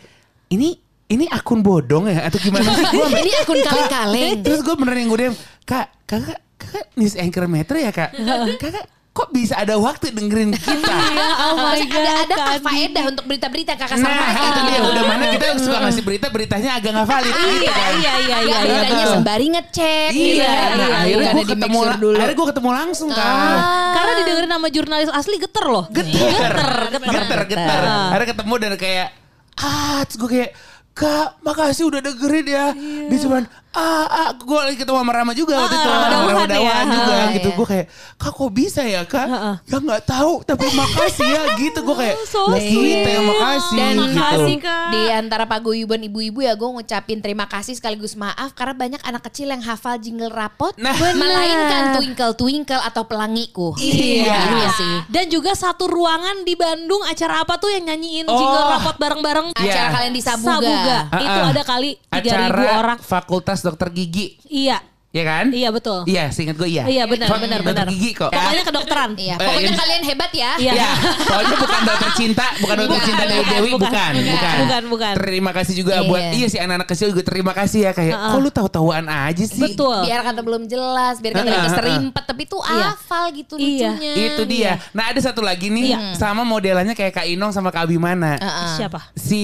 [0.51, 0.69] ini
[1.12, 2.86] ini akun bodong ya atau gimana sih?
[2.95, 4.31] Gue Ini akun kaleng-kaleng.
[4.47, 5.36] Terus gue beneran yang gue DM,
[5.67, 8.15] kak, kakak, kakak news anchor Metro ya kak?
[8.55, 10.88] Kakak, kok bisa ada waktu dengerin kita?
[11.43, 15.24] oh my Maksudnya ada ada God, faedah untuk berita-berita kakak Nah itu dia udah mana
[15.28, 17.91] kita suka ngasih berita beritanya agak nggak valid gitu Iya, kan.
[18.00, 18.38] iya, iya, iya.
[18.39, 18.58] iya.
[18.63, 20.10] beritanya sembari ngecek.
[20.12, 20.39] Iya, gitu.
[20.47, 22.15] nah, Iya, akhirnya nggak gue ketemu, dulu.
[22.15, 23.58] akhirnya gue ketemu langsung kan.
[23.91, 25.86] Karena didengerin nama jurnalis asli geter loh.
[25.91, 26.52] Geter,
[26.95, 27.39] geter, geter.
[27.52, 27.82] geter.
[28.15, 29.08] Akhirnya ketemu dan kayak,
[29.60, 30.50] ah, gue kayak,
[30.91, 32.65] Kak, makasih udah dengerin ya.
[33.08, 35.88] Dia cuman, ah, ah, gue lagi ketemu sama Rama juga waktu itu.
[35.88, 36.91] Rama Dawan Dawan ya.
[36.91, 37.47] juga Ah, gitu.
[37.47, 37.55] iya.
[37.55, 39.27] Gue kayak, Kak kok bisa ya kak?
[39.63, 41.79] Ya nggak tahu, tapi makasih ya gitu.
[41.81, 44.03] Gue kayak, So "Lah, sweet ya makasih Dan gitu.
[44.13, 44.88] Makasih kak.
[44.89, 49.47] Di antara paguyuban ibu-ibu ya gue ngucapin terima kasih sekaligus maaf karena banyak anak kecil
[49.47, 50.93] yang hafal jingle rapot Nah.
[50.95, 53.73] melainkan twinkle twinkle atau pelangiku.
[53.77, 54.36] Iya.
[54.51, 54.95] Iya sih.
[55.07, 58.36] Dan juga satu ruangan di Bandung acara apa tuh yang nyanyiin Oh.
[58.36, 59.63] jingle rapot bareng-bareng Iya.
[59.63, 60.51] Acara kalian di Sabuga.
[60.53, 60.97] Sabuga.
[61.07, 61.49] Ah, Itu ah.
[61.49, 62.45] ada kali 3000 Acara
[62.77, 62.97] orang.
[63.01, 64.80] Fakultas Dokter Gigi, Iya.
[65.12, 65.52] ya kan?
[65.52, 66.04] Iya betul.
[66.06, 66.88] Iya, seingat gue iya.
[66.88, 67.88] Iya, benar, Fak- benar, dokter benar.
[67.89, 68.32] gigi kok.
[68.32, 69.10] Pokoknya kedokteran.
[69.13, 70.52] Iya, Eh, pokoknya ini- kalian hebat ya.
[70.56, 70.71] Iya.
[70.74, 70.89] Ya,
[71.21, 74.12] pokoknya bukan dokter cinta, bukan dokter Bukan, cinta Dewi bukan, Dewi, bukan, bukan.
[74.15, 75.13] bukan, Bukan, bukan.
[75.19, 76.08] Terima kasih juga Iya.
[76.08, 79.60] buat iya sih anak-anak kecil juga terima kasih ya kayak, kok lu tahu-tahuan aja sih.
[79.62, 79.97] Betul.
[80.02, 81.76] Biar kata belum jelas, biar kata Heeh, udah heeh.
[81.76, 82.88] serimpet, tapi tuh Iya.
[82.89, 83.91] hafal gitu Iya.
[83.91, 84.13] lucunya.
[84.15, 84.71] Itu dia.
[84.91, 88.39] Nah ada satu lagi nih sama modelannya kayak Kak Inong sama Kak Abimana.
[88.39, 88.69] Heeh.
[88.78, 89.12] Siapa?
[89.13, 89.43] Si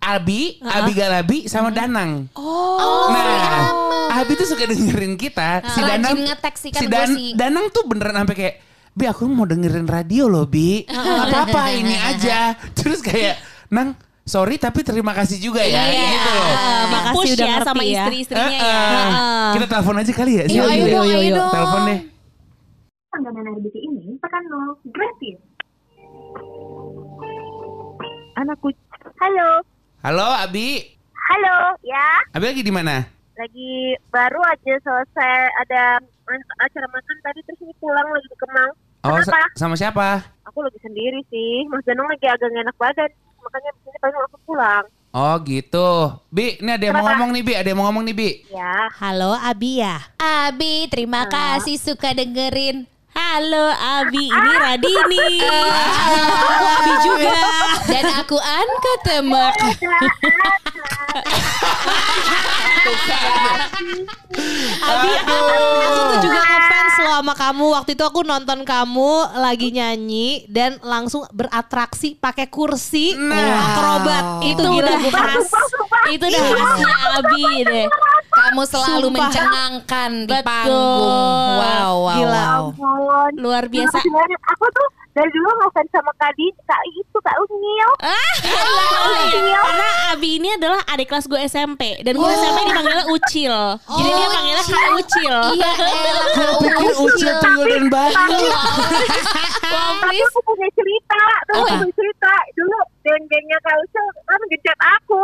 [0.00, 2.32] Abi, Abi Galabi sama Danang.
[2.32, 3.12] Oh.
[3.12, 3.68] Nah,
[4.14, 5.60] Abi tuh suka dengerin kita.
[5.66, 7.30] Si Rajin Danang, ngetek sih kan si Dan- sih.
[7.34, 8.54] Danang tuh beneran sampai kayak,
[8.90, 10.82] Bi aku mau dengerin radio loh Bi.
[10.82, 12.52] Gak apa-apa ini aja.
[12.72, 13.36] Terus kayak,
[13.68, 15.84] Nang sorry tapi terima kasih juga ya.
[15.84, 16.08] Iya.
[16.08, 16.48] Gitu loh.
[16.48, 17.92] Ah, makasih Push udah ya ngerti sama ya.
[17.94, 18.64] istri-istrinya Eh, ya.
[18.64, 18.88] eh.
[18.90, 19.48] Heeh.
[19.52, 20.44] Kita telepon aja kali ya.
[20.44, 20.90] Iya, ayo dulu?
[20.90, 21.50] dong, ayo dong.
[21.50, 22.00] Telepon deh.
[23.10, 25.36] langganan RBC ini tekan nol gratis.
[28.34, 28.68] Anakku.
[29.18, 29.48] Halo.
[30.00, 30.80] Halo Abi.
[31.12, 32.08] Halo, ya.
[32.32, 33.04] Abi lagi di mana?
[33.36, 33.72] Lagi
[34.08, 36.00] baru aja selesai ada
[36.58, 38.70] acara makan tadi terus ini pulang lagi di Kemang.
[39.00, 39.40] Oh, sa- Kenapa?
[39.56, 40.08] sama siapa?
[40.48, 41.68] Aku lagi sendiri sih.
[41.68, 43.10] Mas Danung lagi agak gak enak badan.
[43.40, 44.84] Makanya sini paling langsung pulang.
[45.10, 45.90] Oh gitu.
[46.28, 48.30] Bi, ini ada yang mau ngomong nih Bi, ada yang mau ngomong nih Bi.
[48.48, 48.74] Ya.
[48.96, 49.96] Halo Abi ya.
[50.16, 52.89] Abi, terima kasih suka dengerin.
[53.10, 55.42] Halo Abi, ini Radini.
[55.42, 57.38] Aku Abi juga.
[57.90, 59.54] Dan aku Anka Temek.
[64.80, 67.64] Abi, aku tuh juga ngefans loh sama kamu.
[67.74, 74.42] Waktu itu aku nonton kamu lagi nyanyi dan langsung beratraksi pakai kursi akrobat.
[74.46, 75.48] Itu, Itu gila udah gue khas.
[76.14, 77.86] Itu udah khasnya Abi deh.
[78.40, 79.28] Kamu selalu Sumpah.
[79.28, 80.46] mencengangkan di Betul.
[80.48, 81.52] panggung.
[81.54, 82.32] Wow, wow, Gila.
[82.32, 82.62] wow.
[82.70, 83.32] Ampun.
[83.36, 83.96] Luar biasa.
[84.00, 84.40] Banget.
[84.50, 87.90] Aku tuh dari dulu ngefans sama Kak Di, Kak itu, Kak Unyil.
[87.98, 88.32] Ah,
[89.66, 93.54] Karena Abi ini adalah adik kelas gue SMP dan gue SMP dipanggilnya Ucil.
[93.76, 95.34] Jadi dia panggilnya Kak Ucil.
[95.54, 98.38] Iya, elah Kak Pikir ucil dan bayu.
[99.70, 100.26] Wow, please.
[100.26, 101.22] aku punya cerita.
[101.46, 102.32] Tuh, aku punya cerita.
[102.52, 105.20] Dulu geng-gengnya Ucil kan ngechat aku.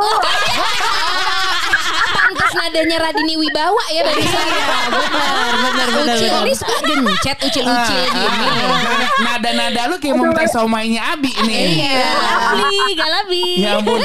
[2.16, 4.46] Pantes nadanya Radini Wibawa ya barusan.
[4.46, 6.42] benar, benar, Ucil benar.
[6.42, 8.46] ini suka gencet ucil-ucil Ah, gini.
[8.46, 8.80] ah,
[9.18, 11.84] Nada-nada lu kayak mau minta somainya Abi nih.
[11.84, 12.08] Iya.
[12.16, 13.44] Galabi, Galabi.
[13.60, 14.00] Ya ampun.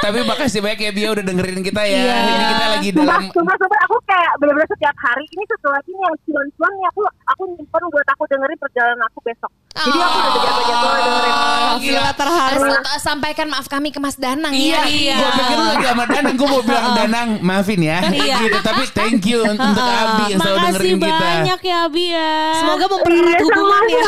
[0.00, 1.98] Tapi makasih banyak ya Bia udah dengerin kita ya.
[1.98, 2.16] Iya.
[2.16, 6.72] Ini kita lagi dalam sumpah, sumpah, aku kayak bener-bener setiap hari ini nih yang cuan-cuan
[6.74, 9.52] nih aku aku nyimpen buat aku dengerin perjalanan aku besok.
[9.74, 11.34] Jadi aku udah terjatuh-jatuh dengerin.
[11.34, 12.62] Ah, gila terharu.
[13.02, 14.88] Sampaikan maaf kami ke Mas Danang iya, ya.
[14.88, 14.94] Iya.
[14.94, 15.16] iya.
[15.18, 16.34] Gue pikir lu lagi sama Danang.
[16.38, 17.98] Gue mau bilang Danang maafin ya.
[18.06, 18.36] Iya.
[18.46, 18.58] Gitu.
[18.62, 20.04] Tapi thank you untuk ah, ah.
[20.06, 21.02] Abi yang selalu dengerin kita.
[21.02, 22.34] Makasih banyak ya Abi ya.
[22.62, 24.04] Semoga iya, mempererat hubungan ya.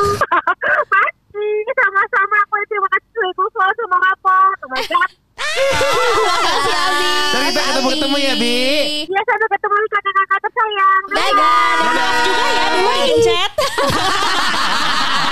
[0.95, 2.37] Pasti sama-sama.
[2.47, 3.11] Aku terima kasih
[3.75, 4.37] semua apa?
[4.63, 7.13] Terima kasih oh Abi.
[7.51, 8.59] Kita ketemu ketemu ya Abi.
[9.11, 11.03] Iya sampai ketemu kakak-kakak tersayang.
[11.11, 13.51] Bye guys Maaf Juga ya Dua di chat.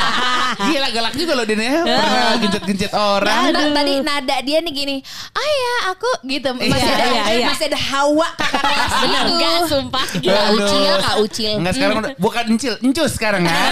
[0.66, 1.82] Gila galak juga loh Din ya.
[1.82, 3.50] Pernah gencet-gencet orang.
[3.50, 4.96] Nada, tadi nada dia nih gini,
[5.30, 7.46] ah ya aku gitu masih Iya, ada iya, iya.
[7.46, 9.34] masih ada hawa kakak kelas Bener gitu.
[9.36, 10.04] gak sumpah.
[10.04, 10.62] Kak Aduh.
[10.62, 11.52] Ucil, Kak Ucil.
[11.58, 13.70] Enggak sekarang udah bukan encil, encus sekarang kan.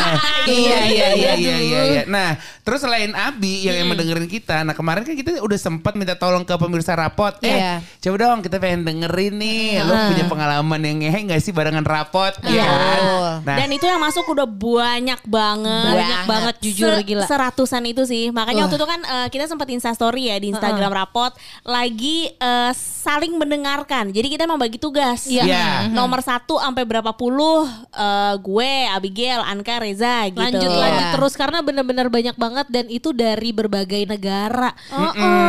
[0.50, 2.02] iya iya iya iya iya iya.
[2.06, 6.14] Nah, terus selain Abi yang emang dengerin kita, nah kemarin kan kita udah sempat minta
[6.14, 7.36] tolong ke pemirsa rapot.
[7.40, 9.80] Eh, coba dong kita pengen dengerin nih.
[9.80, 12.32] Lo punya pengalaman yang ngehe gak sih barengan rapot?
[12.42, 13.00] Iya kan?
[13.44, 15.73] Nah, Dan itu yang masuk udah banyak banget.
[15.84, 17.24] Banyak banget jujur Se- gila.
[17.26, 18.30] Seratusan itu sih.
[18.30, 21.32] Makanya waktu itu kan eh, kita sempat Insta story ya di Instagram rapot
[21.62, 24.10] lagi eh, saling mendengarkan.
[24.10, 25.26] Jadi kita emang bagi tugas.
[25.26, 25.44] Iya.
[25.44, 25.66] Iya.
[25.90, 30.40] Nomor satu sampai berapa puluh eh, gue, Abigail, Anka, Reza gitu.
[30.40, 30.80] Lanjut Iya.
[30.80, 34.72] lanjut terus karena bener-bener banyak banget dan itu dari berbagai negara.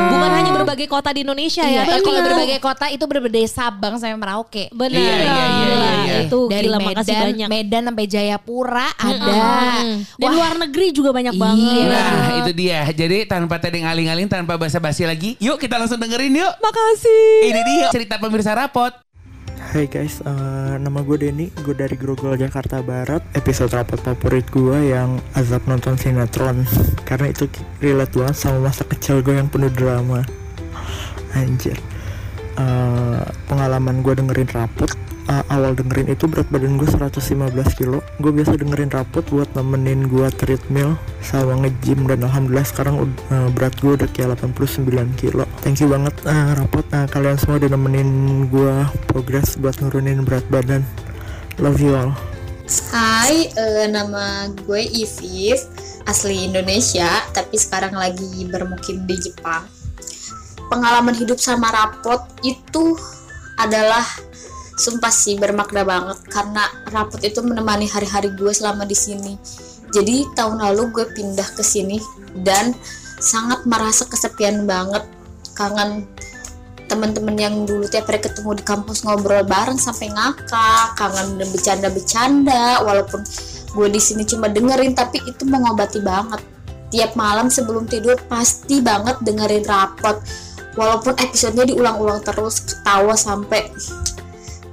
[0.05, 1.97] Bukan hanya berbagai kota di Indonesia Iya, ya.
[1.99, 4.65] kalau Itu- berbagai kota itu dari Sabang sampai Merauke.
[4.69, 6.15] Iya, iya, iya, iya, iya.
[6.25, 7.47] Itu dari gila Medan, makasih banyak.
[7.49, 9.43] Medan sampai Jayapura ada.
[10.15, 11.41] Dan Wah, luar negeri juga banyak Iya.
[11.41, 11.87] banget.
[11.91, 16.53] Nah itu dia Jadi tanpa tadi ngaling-ngaling Tanpa basa-basi lagi Yuk kita langsung dengerin yuk
[16.55, 18.95] Makasih Ini dia cerita pemirsa rapot
[19.65, 23.19] Hai guys, eh, nama gue Denny, gue dari Grogol Jakarta Barat.
[23.33, 26.63] Episode rapat favorit gue yang azab nonton sinetron,
[27.03, 27.43] karena itu
[27.79, 30.23] relate banget sama masa kecil gue yang penuh drama.
[31.33, 31.75] Anjir.
[32.55, 34.87] Eh, pengalaman gue dengerin rapot,
[35.29, 37.21] eh, awal dengerin itu berat badan gue 115
[37.77, 37.99] kilo.
[38.21, 43.73] Gue biasa dengerin rapot buat nemenin gue treadmill sama nge-gym dan alhamdulillah sekarang eh, berat
[43.81, 45.43] gue udah kayak 89 kilo.
[45.65, 46.85] Thank you banget eh, rapot.
[46.93, 48.09] Nah, kalian semua udah nemenin
[48.49, 48.75] gue
[49.09, 50.85] progres buat nurunin berat badan.
[51.57, 52.11] Love you all.
[52.89, 55.61] Hai, eh, nama gue Iviv,
[56.09, 59.69] asli Indonesia, tapi sekarang lagi bermukim di Jepang.
[60.65, 62.97] Pengalaman hidup sama rapot itu
[63.61, 64.03] adalah
[64.75, 69.33] sumpah sih bermakna banget karena rapot itu menemani hari-hari gue selama di sini.
[69.95, 72.03] Jadi tahun lalu gue pindah ke sini
[72.43, 72.75] dan
[73.23, 75.07] sangat merasa kesepian banget,
[75.55, 76.03] kangen
[76.85, 82.83] teman-teman yang dulu tiap hari ketemu di kampus ngobrol bareng sampai ngakak, kangen dan bercanda-bercanda
[82.83, 83.23] walaupun
[83.75, 86.43] gue di sini cuma dengerin tapi itu mengobati banget.
[86.93, 90.21] Tiap malam sebelum tidur pasti banget dengerin rapot.
[90.75, 93.71] Walaupun episodenya diulang-ulang terus ketawa sampai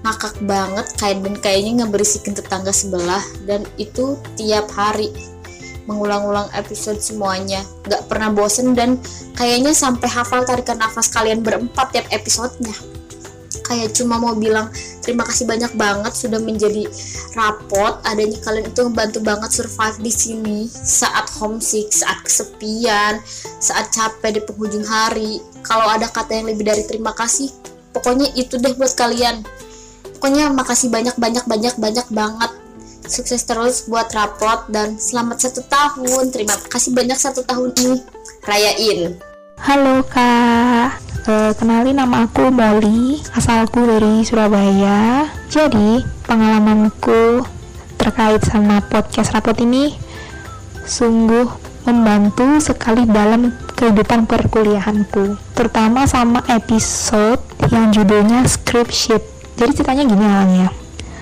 [0.03, 3.23] ngakak banget kayak dan kayaknya ngeberisikin tetangga sebelah.
[3.47, 5.11] Dan itu tiap hari
[5.87, 7.63] mengulang-ulang episode semuanya.
[7.87, 8.99] Nggak pernah bosen dan
[9.35, 12.75] kayaknya sampai hafal tarikan nafas kalian berempat tiap episodenya.
[13.63, 14.69] Kayak cuma mau bilang
[15.01, 16.83] terima kasih banyak banget sudah menjadi
[17.39, 18.03] rapot.
[18.05, 20.59] Adanya kalian itu membantu banget survive di sini.
[20.71, 23.23] Saat homesick saat kesepian
[23.63, 25.39] saat capek di penghujung hari.
[25.63, 27.49] Kalau ada kata yang lebih dari terima kasih
[27.93, 29.45] pokoknya itu deh buat kalian
[30.23, 32.51] pokoknya makasih banyak banyak banyak banyak banget.
[33.11, 36.31] Sukses terus buat rapot dan selamat satu tahun.
[36.31, 37.99] Terima kasih banyak satu tahun ini.
[38.47, 39.19] Rayain.
[39.59, 45.27] Halo kak, Eh, kenalin nama aku Molly, asalku dari Surabaya.
[45.51, 47.43] Jadi pengalamanku
[47.99, 49.91] terkait sama podcast rapot ini
[50.87, 51.51] sungguh
[51.83, 57.43] membantu sekali dalam kehidupan perkuliahanku, terutama sama episode
[57.75, 59.32] yang judulnya script sheet.
[59.63, 60.69] Jadi ceritanya gini awalnya.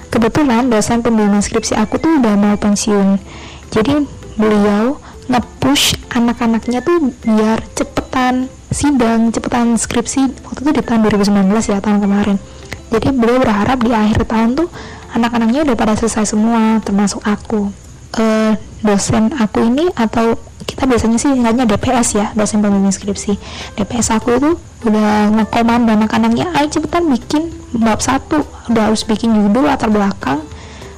[0.08, 3.20] Kebetulan dosen pembimbing skripsi aku tuh udah mau pensiun.
[3.68, 4.00] Jadi
[4.40, 4.96] beliau
[5.28, 12.00] nge-push anak-anaknya tuh biar cepetan sidang, cepetan skripsi waktu itu di tahun 2019 ya tahun
[12.00, 12.40] kemarin.
[12.88, 14.72] Jadi beliau berharap di akhir tahun tuh
[15.12, 17.68] anak-anaknya udah pada selesai semua termasuk aku.
[18.16, 23.34] Eh, dosen aku ini atau kita biasanya sih ingatnya DPS ya dosen pembimbing skripsi.
[23.74, 24.50] DPS aku itu
[24.86, 28.46] udah ngekomando anak-anaknya ayo cepetan bikin bab satu.
[28.70, 30.46] Udah harus bikin judul latar belakang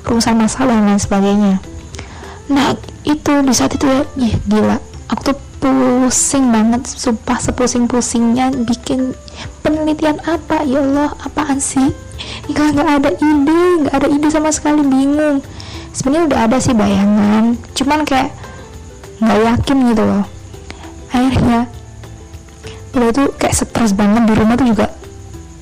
[0.04, 1.54] rumusan masalah dan lain sebagainya.
[2.52, 2.76] Nah
[3.08, 4.76] itu di saat itu ya ih, gila.
[5.08, 9.16] Aku tuh pusing banget sumpah sepusing-pusingnya bikin
[9.64, 10.68] penelitian apa?
[10.68, 11.96] Ya Allah apaan sih?
[12.50, 15.40] Nggak nggak ada ide nggak ada ide sama sekali bingung.
[15.96, 18.32] Sebenarnya udah ada sih bayangan cuman kayak
[19.22, 20.24] nggak yakin gitu loh.
[21.14, 21.70] Akhirnya
[22.92, 24.90] udah tuh kayak stres banget di rumah tuh juga.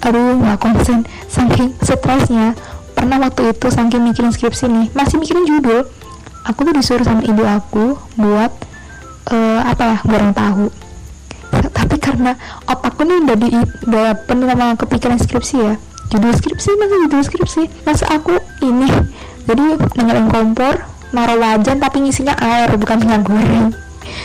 [0.00, 1.04] Aduh nggak konsen.
[1.28, 2.56] Saking stresnya
[2.96, 5.84] pernah waktu itu saking mikirin skripsi nih masih mikirin judul.
[6.48, 8.52] Aku tuh disuruh sama ibu aku buat
[9.28, 10.72] eh, apa ya goreng tahu.
[11.50, 12.32] Tapi karena
[12.64, 13.48] otakku nih udah di
[13.86, 15.74] udah penuh sama kepikiran skripsi ya.
[16.10, 17.62] Judul skripsi masa judul skripsi?
[17.86, 18.88] Masa aku ini
[19.46, 20.74] jadi nyalain kompor
[21.10, 23.74] naruh wajan tapi ngisinya air bukan minyak goreng.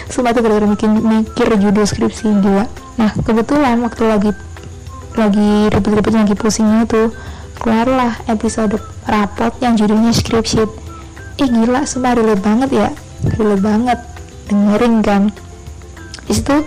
[0.09, 2.65] Sumpah itu gara-gara mikir, mikir judul skripsi gila.
[2.97, 4.31] Nah kebetulan waktu lagi
[5.15, 7.09] lagi ribet-ribetnya lagi pusingnya tuh
[7.57, 8.75] keluarlah episode
[9.07, 10.67] rapot yang judulnya sheet
[11.35, 12.89] ih gila sumpah relate banget ya.
[13.35, 13.99] Relate banget.
[14.45, 15.23] Dengerin kan?
[16.25, 16.57] Di situ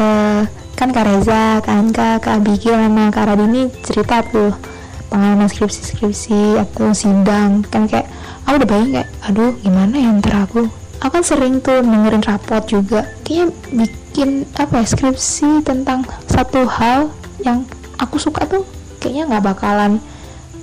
[0.00, 0.42] eh,
[0.76, 4.71] kan Kak Reza, Kak Anka, Kak Abigail sama Kak Radini cerita tuh
[5.12, 8.08] pengalaman skripsi-skripsi atau sidang kan kayak
[8.48, 10.64] aku udah bayang kayak aduh gimana ya ntar aku?
[11.04, 13.04] Aku kan sering tuh dengerin rapot juga.
[13.26, 17.12] Kayaknya bikin apa ya skripsi tentang satu hal
[17.44, 17.68] yang
[18.00, 18.62] aku suka tuh
[19.02, 19.98] kayaknya nggak bakalan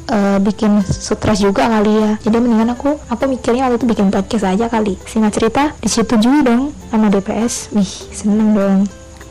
[0.08, 2.12] eh, bikin stres juga kali ya.
[2.24, 4.98] Jadi mendingan aku aku mikirnya waktu itu bikin podcast aja kali.
[5.06, 8.80] Singkat cerita disetujui dong sama DPS wih seneng dong.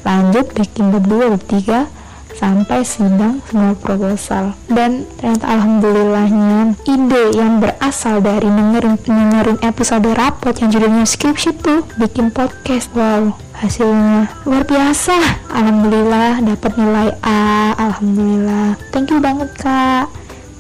[0.07, 1.98] Lanjut bikin bab 2 bab 3
[2.37, 4.53] sampai sidang semua proposal.
[4.69, 11.87] Dan ternyata alhamdulillahnya ide yang berasal dari dengerin dengerin episode rapot yang judulnya skripsi tuh
[11.97, 12.91] bikin podcast.
[12.93, 15.19] Wow hasilnya luar biasa.
[15.51, 17.75] Alhamdulillah dapat nilai A.
[17.75, 18.79] Alhamdulillah.
[18.95, 20.07] Thank you banget kak.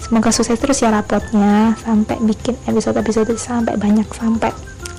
[0.02, 1.78] Semoga sukses terus ya rapotnya.
[1.78, 4.50] Sampai bikin episode-episode sampai banyak sampai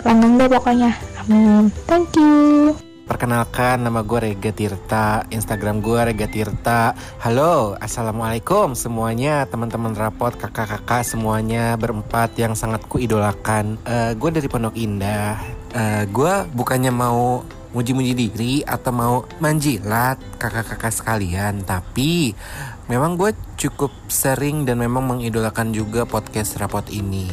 [0.08, 0.96] langgeng deh pokoknya.
[1.28, 1.72] Amin.
[1.86, 6.94] Thank you Perkenalkan nama gue Rega Tirta Instagram gue Rega Tirta.
[7.26, 13.82] Halo Assalamualaikum semuanya Teman-teman rapot kakak-kakak semuanya Berempat yang sangat kuidolakan.
[13.82, 15.42] Eh, Gue dari Pondok Indah.
[15.74, 17.42] Eh, Gue bukannya mau
[17.74, 22.38] muji-muji diri Atau mau manjilat kakak-kakak sekalian Tapi
[22.86, 27.26] memang gue cukup sering dan memang mengidolakan juga podcast rapot ini.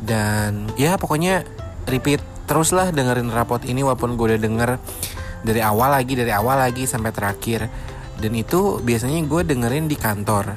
[0.00, 1.44] Dan ya pokoknya
[1.84, 4.70] repeat teruslah dengerin rapot ini walaupun gue udah denger
[5.44, 7.68] dari awal lagi dari awal lagi sampai terakhir.
[8.18, 10.56] Dan itu biasanya gue dengerin di kantor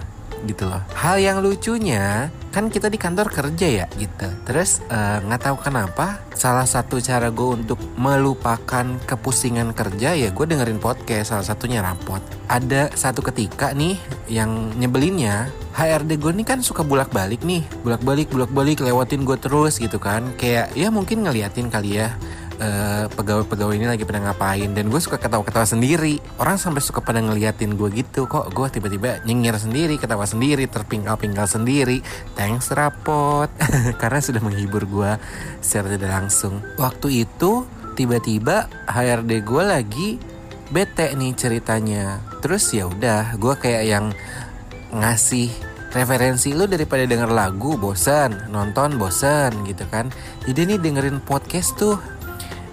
[0.50, 0.82] gitu loh.
[0.98, 4.28] Hal yang lucunya kan kita di kantor kerja ya gitu.
[4.44, 10.46] Terus eh, nggak tahu kenapa salah satu cara gue untuk melupakan kepusingan kerja ya gue
[10.46, 12.20] dengerin podcast salah satunya rapot.
[12.52, 13.96] Ada satu ketika nih
[14.28, 17.64] yang nyebelinnya HRD gue nih kan suka bolak balik nih.
[17.88, 20.28] Bolak balik bolak balik lewatin gue terus gitu kan.
[20.36, 22.12] Kayak ya mungkin ngeliatin kali ya
[22.62, 24.70] eh, pegawai-pegawai ini lagi pada ngapain.
[24.72, 26.22] Dan gue suka ketawa-ketawa sendiri.
[26.38, 28.30] Orang sampai suka pada ngeliatin gue gitu.
[28.30, 32.06] Kok gue tiba-tiba nyengir sendiri ketawa sendiri terpingkal-pingkal sendiri.
[32.38, 33.50] Thanks rapot.
[34.02, 35.12] Karena sudah menghibur gue
[35.60, 36.62] secara tidak langsung.
[36.78, 37.66] Waktu itu
[37.98, 40.10] tiba-tiba HRD gue lagi
[40.70, 42.22] bete nih ceritanya.
[42.40, 44.06] Terus ya udah gue kayak yang
[44.92, 45.52] ngasih
[45.92, 48.48] referensi lu daripada denger lagu bosen.
[48.48, 50.08] Nonton bosen gitu kan.
[50.48, 52.00] Jadi nih dengerin podcast tuh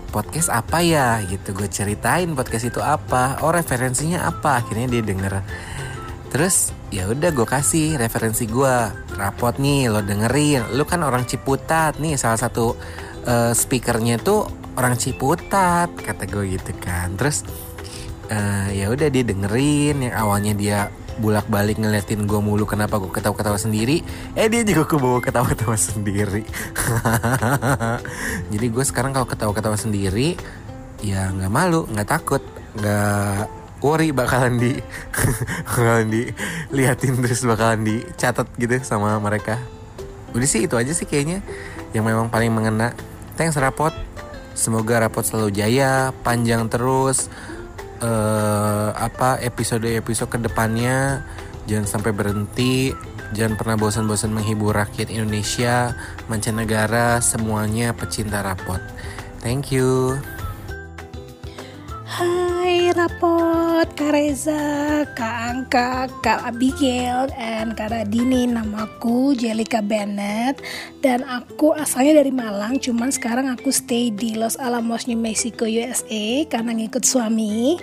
[0.08, 1.20] podcast apa ya?
[1.24, 4.64] Gitu gue ceritain podcast itu apa oh referensinya apa.
[4.64, 5.44] Akhirnya dia denger.
[6.28, 8.76] Terus ya udah gue kasih referensi gue.
[9.16, 10.74] Rapot nih lo dengerin.
[10.76, 12.76] Lu kan orang Ciputat nih salah satu
[13.24, 17.16] eh, speakernya tuh orang Ciputat kata gue gitu kan.
[17.16, 17.44] Terus
[18.28, 20.08] eh, ya udah dia dengerin.
[20.08, 20.78] Yang awalnya dia
[21.18, 24.06] bulak balik ngeliatin gue mulu kenapa gue ketawa-ketawa sendiri
[24.38, 26.46] eh dia juga gue bawa ketawa-ketawa sendiri.
[28.54, 30.38] Jadi gue sekarang kalau ketawa-ketawa sendiri
[31.02, 32.42] ya nggak malu nggak takut
[32.78, 33.50] nggak
[33.82, 34.72] worry bakalan di
[35.70, 39.58] bakalan diliatin terus bakalan dicatat gitu sama mereka.
[40.34, 41.42] Udah sih itu aja sih kayaknya
[41.94, 42.94] yang memang paling mengena.
[43.34, 43.94] Thanks rapot.
[44.58, 47.30] Semoga rapot selalu jaya panjang terus
[47.98, 51.22] eh apa episode-episode ke depannya.
[51.68, 52.94] Jangan sampai berhenti.
[53.36, 55.92] Jangan pernah bosan-bosan menghibur rakyat Indonesia
[56.32, 58.80] mancanegara semuanya pecinta rapot.
[59.44, 60.16] Thank you
[62.08, 68.48] Hai Rapot, Kak Reza, Kak Angka, Kak Abigail, dan Kak Radini.
[68.48, 70.56] Namaku Jelika Bennett
[71.04, 76.48] Dan aku asalnya dari Malang, cuman sekarang aku stay di Los Alamos, New Mexico, USA
[76.48, 77.76] Karena ngikut suami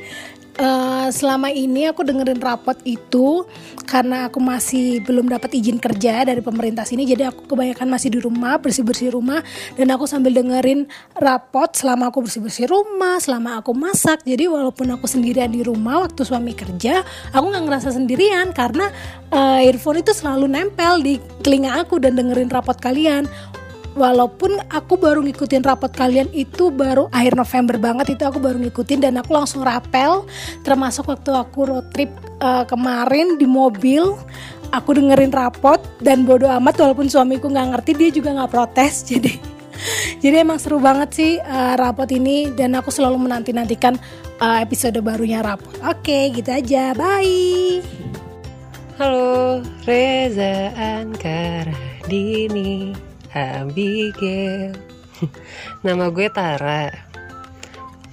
[0.56, 3.44] Eh, selama ini aku dengerin rapot itu
[3.84, 7.04] karena aku masih belum dapat izin kerja dari pemerintah sini.
[7.04, 9.44] Jadi aku kebanyakan masih di rumah bersih-bersih rumah.
[9.76, 10.88] Dan aku sambil dengerin
[11.20, 14.24] rapot selama aku bersih-bersih rumah selama aku masak.
[14.24, 17.04] Jadi walaupun aku sendirian di rumah waktu suami kerja
[17.36, 18.88] aku nggak ngerasa sendirian karena
[19.36, 23.28] eh, earphone itu selalu nempel di telinga aku dan dengerin rapot kalian
[23.96, 29.08] walaupun aku baru ngikutin rapot kalian itu baru akhir November banget itu aku baru ngikutin
[29.08, 30.28] dan aku langsung rapel.
[30.62, 32.12] Termasuk waktu aku road trip
[32.44, 34.14] eh, kemarin di mobil
[34.76, 39.02] aku dengerin rapot dan bodo amat walaupun suamiku nggak ngerti dia juga nggak protes.
[39.10, 39.56] Jadi
[40.24, 43.96] jadi emang seru banget sih eh, rapot ini dan aku selalu menanti nantikan
[44.40, 45.72] episode barunya rapot.
[45.84, 46.96] Oke gitu aja.
[46.96, 47.84] Bye.
[48.96, 51.76] Halo, Reza Ankara
[52.08, 54.72] Dini Abigail
[55.86, 56.88] Nama gue Tara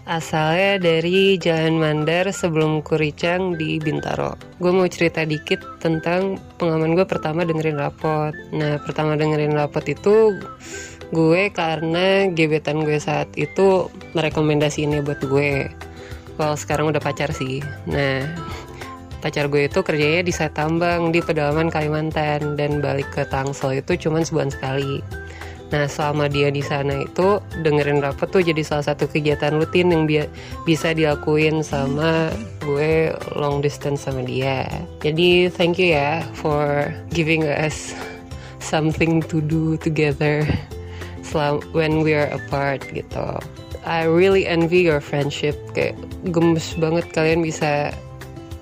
[0.02, 4.34] Asalnya dari Jalan Mandar sebelum Kuricang di Bintaro.
[4.58, 8.34] Gue mau cerita dikit tentang pengalaman gue pertama dengerin rapot.
[8.50, 10.42] Nah, pertama dengerin rapot itu
[11.14, 13.86] gue karena gebetan gue saat itu
[14.18, 15.70] merekomendasiinnya buat gue.
[16.34, 17.62] Kalau sekarang udah pacar sih.
[17.86, 18.26] Nah,
[19.22, 23.94] pacar gue itu kerjanya di Sat Tambang di pedalaman Kalimantan dan balik ke Tangsel itu
[23.94, 24.98] cuma sebulan sekali.
[25.72, 30.04] Nah selama dia di sana itu dengerin rapot tuh jadi salah satu kegiatan rutin yang
[30.04, 30.28] bi-
[30.68, 32.28] bisa dilakuin sama
[32.60, 34.68] gue long distance sama dia.
[35.00, 37.96] Jadi thank you ya for giving us
[38.60, 40.44] something to do together
[41.24, 43.40] selam when we are apart gitu.
[43.82, 45.96] I really envy your friendship kayak
[46.30, 47.96] gemes banget kalian bisa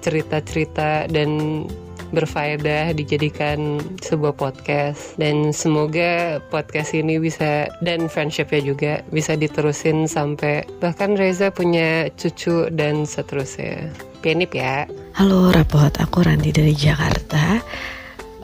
[0.00, 1.64] cerita-cerita dan
[2.10, 10.66] berfaedah dijadikan sebuah podcast dan semoga podcast ini bisa dan friendshipnya juga bisa diterusin sampai
[10.82, 13.94] bahkan Reza punya cucu dan seterusnya.
[14.20, 14.84] Penip ya.
[15.16, 17.62] Halo Rapot, aku Ranti dari Jakarta.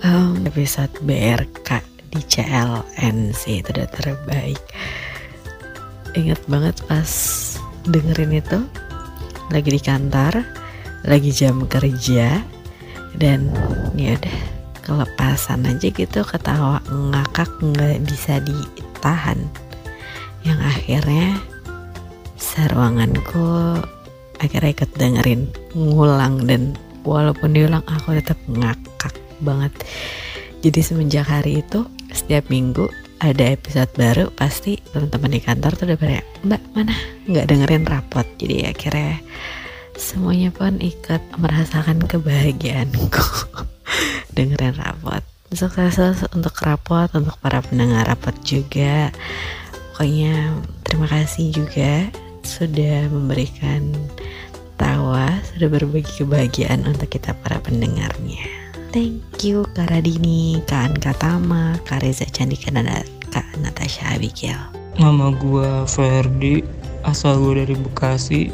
[0.01, 1.83] Um, episode BRK
[2.15, 4.61] di CLNC itu udah terbaik.
[6.17, 7.11] Ingat banget pas
[7.85, 8.59] dengerin itu
[9.53, 10.43] lagi di kantor,
[11.07, 12.43] lagi jam kerja,
[13.17, 13.49] dan
[13.97, 14.39] ya udah
[14.83, 19.39] kelepasan aja gitu ketawa ngakak nggak bisa ditahan.
[20.47, 21.29] Yang akhirnya
[22.39, 23.83] seruanganku
[24.39, 29.73] akhirnya ikut dengerin ngulang dan walaupun diulang aku tetap ngakak banget.
[30.63, 32.87] Jadi semenjak hari itu setiap minggu
[33.17, 36.95] ada episode baru pasti teman-teman di kantor tuh udah pada mbak mana?
[37.27, 38.27] Nggak dengerin rapot.
[38.37, 39.19] Jadi akhirnya
[39.97, 43.09] semuanya pun ikut merasakan kebahagiaanku.
[44.37, 45.25] Dengerin rapot.
[45.51, 49.11] Sukses untuk rapot untuk para pendengar rapot juga.
[49.93, 50.53] Pokoknya
[50.85, 52.13] terima kasih juga
[52.45, 53.91] sudah memberikan
[54.77, 58.45] tawa sudah berbagi kebahagiaan untuk kita para pendengarnya.
[58.93, 62.89] Thank you Kak Radini Kak Anka Tama Kak Reza Candika dan
[63.33, 64.61] Kak Natasha Abigail.
[64.97, 66.65] Nama gue Ferdi,
[67.05, 68.49] asal gue dari Bekasi.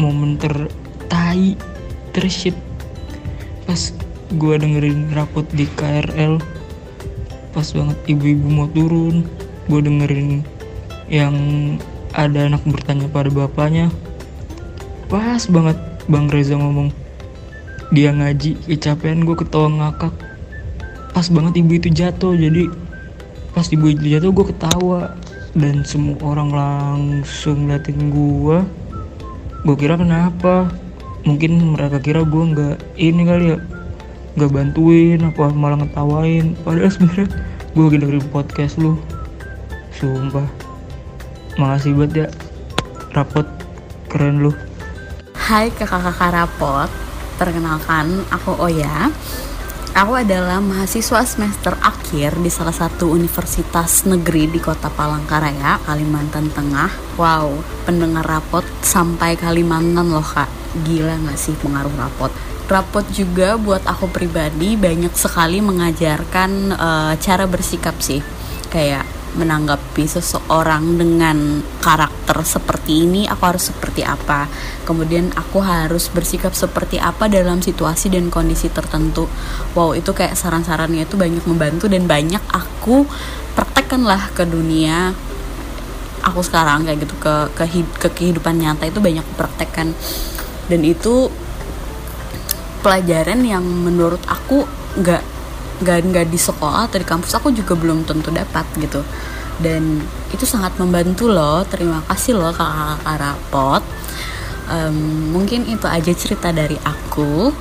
[0.00, 1.56] Momen tertai,
[2.16, 2.56] tershit
[3.68, 3.92] pas
[4.32, 6.40] gue dengerin rapot di KRL.
[7.52, 9.28] Pas banget ibu-ibu mau turun,
[9.68, 10.40] gue dengerin
[11.12, 11.36] yang
[12.16, 13.92] ada anak bertanya pada bapaknya.
[15.12, 15.76] Pas banget
[16.08, 17.02] Bang Reza ngomong
[17.92, 20.16] dia ngaji kecapean gue ketawa ngakak
[21.12, 22.72] pas banget ibu itu jatuh jadi
[23.52, 25.12] pas ibu itu jatuh gue ketawa
[25.52, 28.64] dan semua orang langsung liatin gue
[29.62, 30.70] gue kira kenapa?
[31.22, 33.58] Mungkin mereka kira gue nggak ini kali ya
[34.34, 36.58] nggak bantuin apa malah ngetawain.
[36.66, 37.28] Padahal sebenarnya
[37.72, 38.98] gue lagi dengerin podcast lu.
[39.94, 40.48] Sumpah.
[41.60, 42.28] Makasih banget ya
[43.14, 43.46] rapot
[44.10, 44.50] keren lu.
[45.36, 46.90] Hai kakak-kakak rapot,
[47.38, 49.12] perkenalkan aku Oya.
[49.92, 57.20] Aku adalah mahasiswa semester akhir di salah satu universitas negeri di kota Palangkaraya, Kalimantan Tengah.
[57.20, 60.48] Wow, pendengar rapot sampai Kalimantan loh kak.
[60.88, 62.32] Gila gak sih pengaruh rapot?
[62.72, 68.24] Rapot juga buat aku pribadi banyak sekali mengajarkan eh, cara bersikap sih.
[68.72, 74.46] Kayak menanggapi seseorang dengan karakter seperti ini aku harus seperti apa?
[74.84, 79.26] Kemudian aku harus bersikap seperti apa dalam situasi dan kondisi tertentu.
[79.72, 83.08] Wow itu kayak saran-sarannya itu banyak membantu dan banyak aku
[83.56, 85.16] praktekkan lah ke dunia.
[86.22, 87.64] Aku sekarang kayak gitu ke ke,
[87.98, 89.96] ke kehidupan nyata itu banyak praktekkan.
[90.70, 91.32] Dan itu
[92.82, 94.66] pelajaran yang menurut aku
[94.98, 95.31] nggak
[95.82, 99.02] nggak nggak di sekolah atau di kampus aku juga belum tentu dapat gitu.
[99.58, 100.00] Dan
[100.32, 103.82] itu sangat membantu loh terima kasih loh kakak-kakak rapot.
[104.70, 104.96] Em,
[105.34, 107.52] mungkin itu aja cerita dari aku.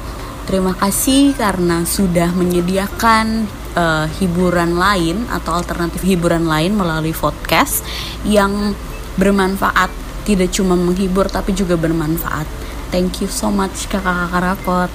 [0.45, 3.45] Terima kasih karena sudah menyediakan
[3.75, 7.85] eh, hiburan lain atau alternatif hiburan lain melalui podcast
[8.25, 8.73] yang
[9.19, 9.91] bermanfaat
[10.23, 12.45] tidak cuma menghibur tapi juga bermanfaat.
[12.91, 14.89] Thank you so much kakak-kakak rapot.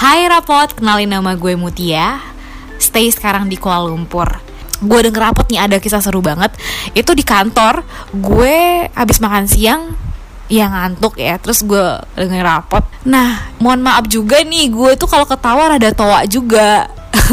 [0.00, 2.29] Hai Rapot, kenalin nama gue Mutia
[2.90, 4.26] Stay sekarang di Kuala Lumpur.
[4.82, 6.50] Gue denger rapot nih ada kisah seru banget.
[6.90, 9.94] Itu di kantor Gue habis makan siang
[10.50, 12.82] Ya ngantuk ya Terus gue denger rapot.
[13.06, 16.90] Nah mohon maaf juga nih Gue tuh kalau ketawa rada toa juga.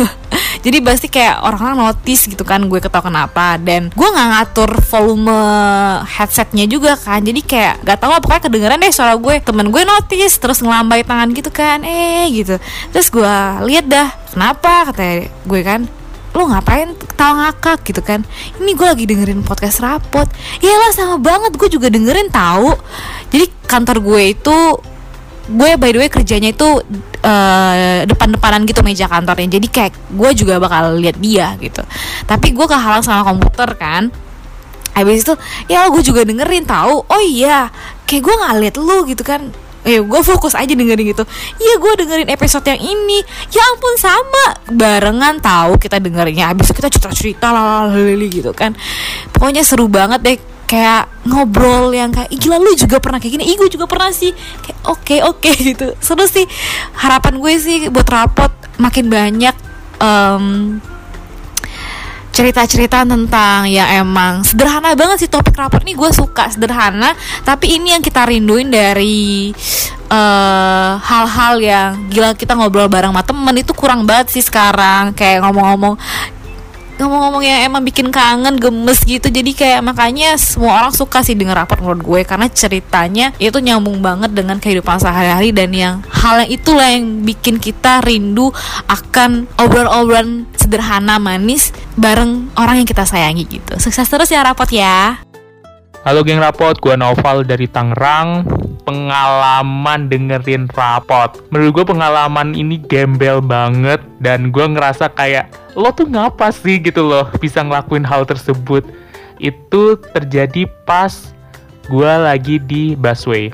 [0.65, 3.57] Jadi pasti kayak orang-orang notice gitu kan gue ketawa kenapa.
[3.57, 5.41] Dan gue nggak ngatur volume
[6.05, 9.41] headsetnya juga kan jadi kayak gak tahu pokoknya kedengeran deh suara gue.
[9.41, 12.61] Temen gue notice terus ngelambai tangan gitu kan eh gitu.
[12.93, 13.35] Terus gue
[13.69, 14.93] lihat dah kenapa?
[14.93, 15.89] Kata gue kan
[16.37, 17.81] lo ngapain ketawa ngakak?
[17.89, 18.21] gitu kan.
[18.61, 20.29] Ini gue lagi dengerin podcast rapot.
[20.61, 22.77] Iyalah sama banget gue juga dengerin tahu.
[23.33, 24.57] Jadi kantor gue itu
[25.47, 26.69] gue by the way kerjanya itu
[27.25, 29.57] eh, depan-depanan gitu meja kantornya.
[29.57, 31.81] Jadi kayak gue juga bakal lihat dia gitu.
[32.29, 34.13] Tapi gue kehalang sama komputer kan.
[34.93, 35.33] Habis itu
[35.65, 37.01] ya gue juga dengerin tahu.
[37.09, 37.73] Oh iya
[38.05, 39.49] kayak gue nggak liat lu gitu kan
[39.87, 41.23] Eh, gue fokus aja dengerin gitu.
[41.57, 43.23] Iya, gue dengerin episode yang ini.
[43.55, 46.51] Ya ampun sama, barengan tahu kita dengerinnya.
[46.51, 47.95] Habis kita cerita-cerita lah
[48.27, 48.75] gitu kan.
[49.31, 53.47] Pokoknya seru banget deh kayak ngobrol yang kayak "Ih, gila lu juga pernah kayak gini
[53.47, 56.43] ih gue juga pernah sih kayak oke oke gitu seru sih
[56.99, 59.55] harapan gue sih buat rapot makin banyak
[60.03, 60.43] em,
[62.37, 67.97] cerita-cerita tentang ya emang sederhana banget sih topik rapor ini gue suka sederhana tapi ini
[67.97, 69.49] yang kita rinduin dari
[70.07, 73.55] eh, hal-hal yang gila kita ngobrol bareng sama temen.
[73.57, 75.97] Itu kurang banget sih sekarang kayak ngomong-ngomong
[76.97, 79.29] ngomong-ngomong yang emang bikin kangen gemes gitu.
[79.29, 82.21] Jadi kayak makanya semua orang suka sih denger rapor menurut gue.
[82.25, 85.53] Karena ceritanya itu nyambung banget dengan kehidupan sehari-hari.
[85.53, 88.49] Dan yang hal yang itulah yang bikin kita rindu
[88.89, 93.77] akan obrolan-obrolan sederhana manis bareng orang yang kita sayangi gitu.
[93.79, 95.21] Sukses terus ya rapot ya
[96.07, 98.47] Halo geng rapot, gue Noval dari Tangerang.
[98.87, 101.35] Pengalaman dengerin rapot.
[101.51, 107.03] Menurut gue pengalaman ini gembel banget Dan gue ngerasa kayak Lo tuh ngapa sih gitu
[107.03, 108.87] loh Bisa ngelakuin hal tersebut.
[109.35, 111.11] Itu terjadi pas
[111.91, 113.51] gue lagi di busway.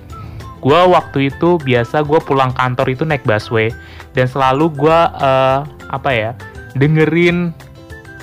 [0.61, 3.73] Gue waktu itu biasa gue pulang kantor itu naik busway
[4.13, 6.37] Dan selalu gue eh, apa ya
[6.77, 7.49] Dengerin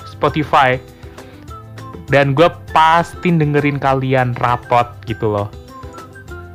[0.07, 0.79] Spotify
[2.11, 5.47] dan gue pasti dengerin kalian rapot gitu loh.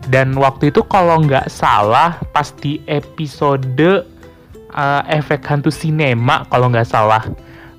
[0.07, 4.07] Dan waktu itu kalau nggak salah pas di episode
[4.71, 7.25] uh, efek hantu sinema kalau nggak salah.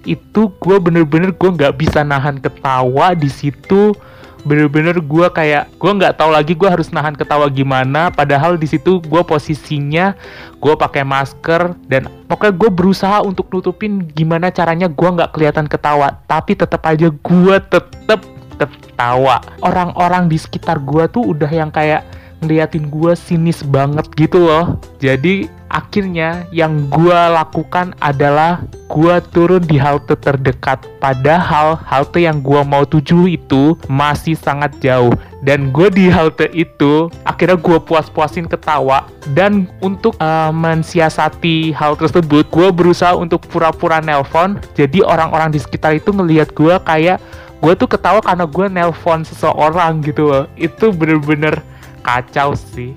[0.04, 3.94] Itu gue bener-bener gue nggak bisa nahan ketawa di situ
[4.46, 9.02] bener-bener gue kayak gue nggak tahu lagi gue harus nahan ketawa gimana padahal di situ
[9.02, 10.14] gue posisinya
[10.62, 16.22] gue pakai masker dan pokoknya gue berusaha untuk nutupin gimana caranya gue nggak kelihatan ketawa
[16.30, 18.22] tapi tetap aja gue tetap
[18.58, 19.38] ketawa.
[19.62, 22.02] Orang-orang di sekitar gue tuh udah yang kayak
[22.42, 24.78] ngeliatin gue sinis banget gitu loh.
[25.02, 30.88] Jadi akhirnya yang gue lakukan adalah gue turun di halte terdekat.
[31.04, 35.14] Padahal halte yang gue mau tuju itu masih sangat jauh.
[35.44, 39.06] Dan gue di halte itu akhirnya gue puas-puasin ketawa.
[39.36, 44.58] Dan untuk eh, mensiasati hal tersebut gue berusaha untuk pura-pura nelpon.
[44.74, 47.20] Jadi orang-orang di sekitar itu ngelihat gue kayak
[47.58, 50.46] gue tuh ketawa karena gue nelpon seseorang gitu loh.
[50.56, 51.60] Itu bener-bener
[52.08, 52.96] kacau sih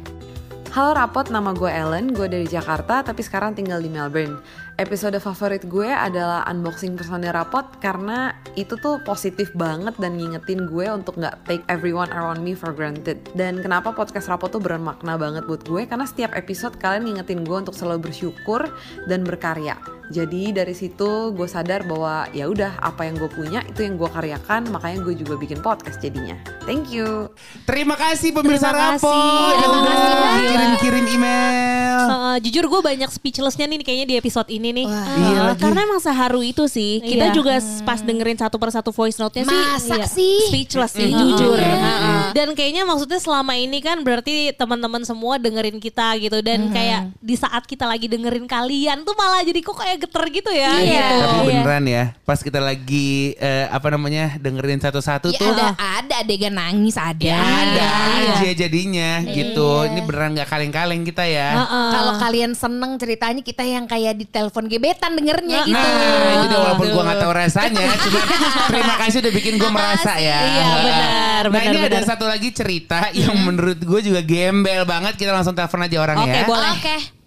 [0.71, 4.39] Halo Rapot, nama gue Ellen, gue dari Jakarta tapi sekarang tinggal di Melbourne.
[4.79, 10.87] Episode favorit gue adalah unboxing personil Rapot karena itu tuh positif banget dan ngingetin gue
[10.87, 13.19] untuk nggak take everyone around me for granted.
[13.35, 15.91] Dan kenapa podcast Rapot tuh bermakna banget buat gue?
[15.91, 18.71] Karena setiap episode kalian ngingetin gue untuk selalu bersyukur
[19.11, 20.00] dan berkarya.
[20.11, 24.11] Jadi dari situ gue sadar bahwa ya udah apa yang gue punya itu yang gue
[24.11, 26.35] karyakan, makanya gue juga bikin podcast jadinya.
[26.67, 27.31] Thank you.
[27.63, 29.23] Terima kasih pemirsa Terima kasih.
[29.55, 32.01] Terima kirim-kirim email.
[32.11, 34.87] Uh, jujur gue banyak speechlessnya nih kayaknya di episode ini nih.
[34.91, 36.99] Uh, karena emang seharu itu sih.
[37.01, 37.35] Kita Iya.
[37.35, 37.55] juga
[37.87, 40.39] pas dengerin satu persatu voice note-nya sih Masa iya, sih?
[40.51, 41.19] speechless sih Mm.
[41.23, 41.55] jujur.
[41.55, 41.71] Iya.
[41.71, 42.21] Heeh.
[42.35, 47.39] Dan kayaknya maksudnya selama ini kan berarti teman-teman semua dengerin kita gitu dan kayak di
[47.39, 50.73] saat kita lagi dengerin kalian tuh malah jadi kok kayak geter gitu ya.
[50.75, 50.89] Iya.
[51.05, 51.17] gitu.
[51.23, 56.15] Tapi beneran ya, pas kita lagi eh, apa namanya dengerin satu-satu Ya tuh ada ada
[56.19, 57.21] adegan nangis ada.
[57.21, 58.33] ya ada Iya.
[58.41, 59.69] aja jadinya gitu.
[59.85, 61.61] Ini beneran nggak kaleng-kaleng kita ya.
[61.69, 65.77] Kalau kalian seneng ceritanya kita yang kayak di telepon gebetan dengernya gitu.
[65.77, 68.21] Nah, itu walaupun gue nggak tahu rasanya, cuma
[68.67, 70.39] terima kasih udah bikin gue merasa ya.
[70.41, 72.05] Iya, benar, Nah benar, ini ada benar.
[72.07, 75.15] satu lagi cerita yang menurut gue juga gembel banget.
[75.15, 76.45] Kita langsung telepon aja orang Oke, ya.
[76.45, 76.71] boleh.
[76.75, 77.20] Oke.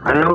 [0.00, 0.32] Halo.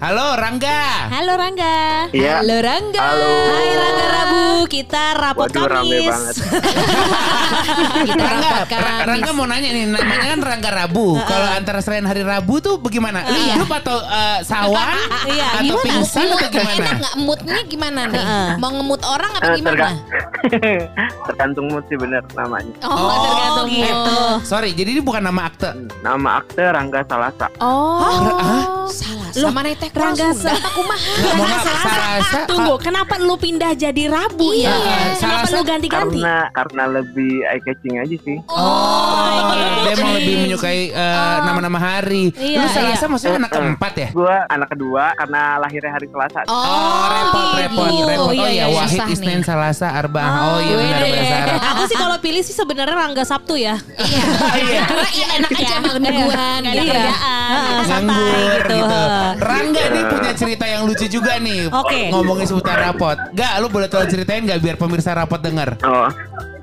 [0.00, 0.80] Halo Rangga.
[1.12, 2.08] Halo Rangga.
[2.10, 2.40] Iya.
[2.40, 2.96] Halo Rangga.
[2.98, 3.28] Halo.
[3.44, 6.08] Hai Rangga Rabu, kita rapot Waduh, rame Kamis.
[6.08, 6.34] banget.
[8.08, 9.04] Kita Rangga, Kamis.
[9.04, 11.20] Rangga mau nanya nih, namanya kan Rangga Rabu.
[11.20, 13.20] Kalau antara selain hari Rabu tuh bagaimana?
[13.22, 14.96] Lu hidup atau eh, sawan?
[15.28, 15.84] Iya, atau Gimana?
[15.84, 16.72] pingsan atau Moodnya gimana?
[16.72, 17.14] Enak nggak?
[17.18, 18.24] Moodnya gimana nih?
[18.56, 19.76] Mau ngemut orang apa Eh, gimana?
[19.76, 20.00] terga-
[21.28, 22.72] Tergantung mood sih bener namanya.
[22.82, 23.92] Oh, tergantung gitu.
[23.92, 24.40] mood.
[24.42, 25.68] Sorry, jadi ini bukan nama akte.
[26.00, 27.46] Nama akte Rangga Salasa.
[27.60, 30.28] Oh, salah Selasa mana teh Rangga.
[30.32, 31.10] Selasa kumaha?
[31.32, 31.90] Mau Rangga Selasa.
[31.92, 34.72] Selasa, Tunggu, kenapa lu pindah jadi Rabu ya?
[34.72, 34.98] Iya.
[35.16, 36.18] Kenapa Selasa- lu ganti-ganti?
[36.20, 38.36] Karena karena lebih eye catching aja sih.
[38.46, 42.30] Oh, dia emang lebih menyukai eh, nama-nama hari.
[42.32, 43.10] Iya, Lu Selasa iya.
[43.10, 44.08] maksudnya anak keempat ya?
[44.12, 46.38] Gue anak kedua karena lahirnya hari Selasa.
[46.46, 48.06] Oh, repot, repot, gitu.
[48.08, 48.20] repot.
[48.22, 49.44] Oh Iya, iya, iya, Wahid Isnin nih.
[49.44, 50.22] Salasa Arba.
[50.48, 51.46] Oh iya benar benar.
[51.74, 53.76] Aku sih kalau pilih sih sebenarnya Rangga Sabtu ya.
[53.76, 56.84] Karena iya enak aja malam mingguan gitu.
[56.86, 57.82] kerjaan.
[57.82, 58.91] Nganggur gitu.
[58.92, 59.44] Gitu.
[59.44, 61.72] Rangga nih punya cerita yang lucu juga nih.
[61.72, 62.12] Oke.
[62.12, 63.16] Ngomongin seputar rapot.
[63.32, 65.80] Gak, lu boleh tolong ceritain gak biar pemirsa rapot denger?
[65.82, 66.08] Oh,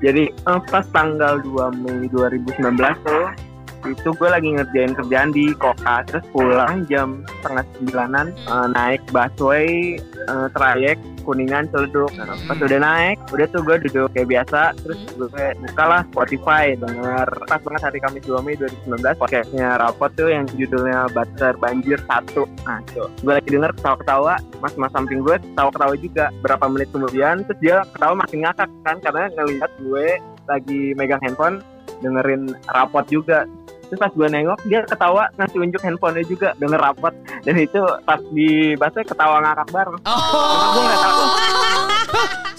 [0.00, 3.49] jadi eh, pas tanggal 2 Mei 2019 tuh
[3.88, 6.04] itu gue lagi ngerjain kerjaan di Koka.
[6.08, 12.10] Terus pulang jam setengah sembilanan eh, naik busway eh, trayek kuningan celeduk.
[12.16, 14.60] Nah, pas udah naik udah tuh gue duduk kayak biasa.
[14.82, 17.28] Terus gue bukalah Spotify denger.
[17.46, 22.44] Pas banget hari Kamis 2 Mei 2019 podcastnya rapot tuh yang judulnya Bater Banjir satu.
[22.66, 23.08] Nah tuh.
[23.22, 26.26] Gue lagi denger ketawa-ketawa mas-mas samping gue ketawa-ketawa juga.
[26.42, 30.06] Berapa menit kemudian terus dia ketawa makin ngakak kan karena ngelihat gue
[30.48, 31.62] lagi megang handphone
[32.00, 33.44] dengerin rapot juga
[33.90, 38.20] terus pas gue nengok dia ketawa ngasih unjuk handphonenya juga denger rapot dan itu pas
[38.30, 40.64] di bahasa ketawa ngakak bareng oh.
[40.78, 41.24] gue nggak tahu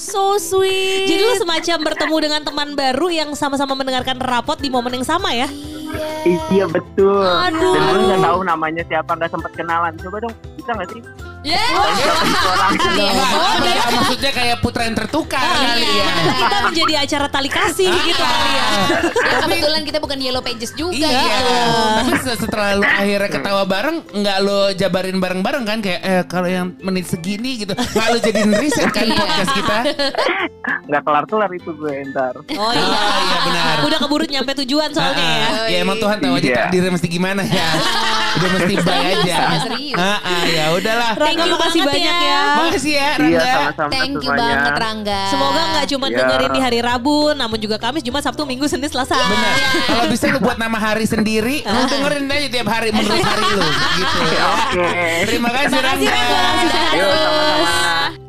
[0.02, 1.06] So sweet.
[1.06, 5.30] Jadi lu semacam bertemu dengan teman baru yang sama-sama mendengarkan rapot di momen yang sama
[5.30, 5.46] ya?
[6.26, 7.74] iya betul Aduh.
[7.76, 11.02] dan gue nggak tahu namanya siapa nggak sempet kenalan coba dong bisa nggak sih
[11.42, 11.58] Ya.
[11.74, 11.90] Oh,
[13.58, 16.06] iya, maksudnya kayak putra yang tertukar kali ya.
[16.38, 18.66] Kita menjadi acara tali kasih gitu kali ya.
[19.02, 21.10] Ya, kebetulan kita bukan Yellow Pages juga Iya.
[21.10, 21.54] gitu.
[21.98, 26.78] Tapi setelah lu akhirnya ketawa bareng, nggak lu jabarin bareng-bareng kan kayak eh kalau yang
[26.80, 27.74] menit segini gitu.
[27.74, 29.78] Nggak lu jadiin riset kan podcast kita.
[30.62, 33.02] nggak kelar kelar itu gue ntar Oh iya.
[33.18, 33.76] iya benar.
[33.82, 35.50] Udah keburu nyampe tujuan soalnya ya.
[35.68, 36.56] Ya emang Tuhan tahu aja Iya.
[36.62, 37.70] takdirnya mesti gimana ya.
[38.32, 39.38] Udah mesti baik aja.
[39.64, 39.98] serius.
[39.98, 41.12] Ah, ah, ya udahlah.
[41.32, 42.42] Rangga makasih banyak ya.
[42.60, 43.52] Makasih ya iya Rangga.
[43.52, 45.22] sama-sama Thank you semuanya banget Rangga.
[45.32, 46.18] Semoga nggak cuma Ya.
[46.20, 49.16] dengerin di hari Rabu, namun juga Kamis, Jumat, Sabtu, Minggu, Senin, Selasa.
[49.16, 49.56] Benar.
[49.88, 53.64] Kalau bisa lu buat nama hari sendiri, lu dengerin aja tiap hari menurut hari lu
[53.98, 54.44] gitu ya.
[54.52, 56.20] oke Terima kasih Rangga.
[56.92, 58.22] Yuk, sama-sama